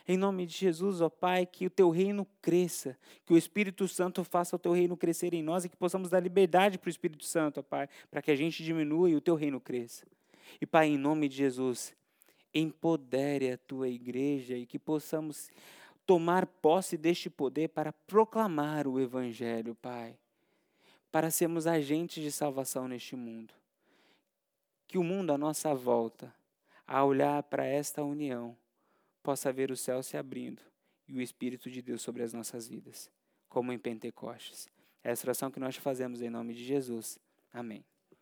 Em 0.07 0.17
nome 0.17 0.45
de 0.45 0.55
Jesus, 0.55 1.01
ó 1.01 1.09
Pai, 1.09 1.45
que 1.45 1.65
o 1.65 1.69
teu 1.69 1.89
reino 1.89 2.28
cresça, 2.41 2.97
que 3.26 3.34
o 3.34 3.38
Espírito 3.38 3.88
Santo 3.88 4.24
faça 4.24 4.55
o 4.55 4.59
teu 4.59 4.74
reino 4.74 4.97
crescer 4.97 5.34
em 5.34 5.43
nós 5.43 5.65
e 5.65 5.69
que 5.69 5.76
possamos 5.76 6.09
dar 6.09 6.19
liberdade 6.19 6.78
para 6.78 6.88
o 6.88 6.89
Espírito 6.89 7.24
Santo, 7.24 7.59
ó 7.59 7.63
Pai, 7.63 7.88
para 8.09 8.22
que 8.22 8.32
a 8.32 8.36
gente 8.36 8.63
diminua 8.63 9.09
e 9.09 9.15
o 9.15 9.22
teu 9.22 9.36
reino 9.36 9.59
cresça. 9.59 10.05
E 10.59 10.65
Pai, 10.65 10.88
em 10.88 10.97
nome 10.97 11.28
de 11.28 11.38
Jesus, 11.38 11.95
empodere 12.53 13.51
a 13.51 13.57
tua 13.57 13.89
igreja 13.89 14.55
e 14.55 14.65
que 14.65 14.78
possamos 14.78 15.49
tomar 16.05 16.45
posse 16.45 16.97
deste 16.97 17.30
poder 17.30 17.69
para 17.69 17.93
proclamar 17.93 18.88
o 18.88 18.99
Evangelho, 18.99 19.76
Pai, 19.76 20.17
para 21.11 21.32
sermos 21.32 21.67
agentes 21.67 22.24
de 22.24 22.32
salvação 22.32 22.88
neste 22.88 23.15
mundo 23.15 23.61
que 24.92 24.98
o 24.98 25.04
mundo 25.06 25.32
à 25.32 25.38
nossa 25.38 25.74
volta, 25.74 26.36
a 26.86 27.02
olhar 27.06 27.42
para 27.44 27.66
esta 27.66 28.04
união, 28.04 28.58
possa 29.24 29.50
ver 29.50 29.72
o 29.72 29.78
céu 29.78 30.04
se 30.04 30.18
abrindo 30.18 30.62
e 31.08 31.18
o 31.18 31.22
Espírito 31.22 31.72
de 31.72 31.82
Deus 31.82 32.02
sobre 32.02 32.24
as 32.24 32.34
nossas 32.34 32.68
vidas, 32.68 33.10
como 33.48 33.72
em 33.72 33.80
Pentecostes. 33.80 34.68
É 35.02 35.10
a 35.12 35.16
oração 35.24 35.50
que 35.50 35.62
nós 35.62 35.78
fazemos 35.78 36.22
em 36.22 36.30
nome 36.30 36.54
de 36.54 36.66
Jesus. 36.66 37.18
Amém. 37.54 37.86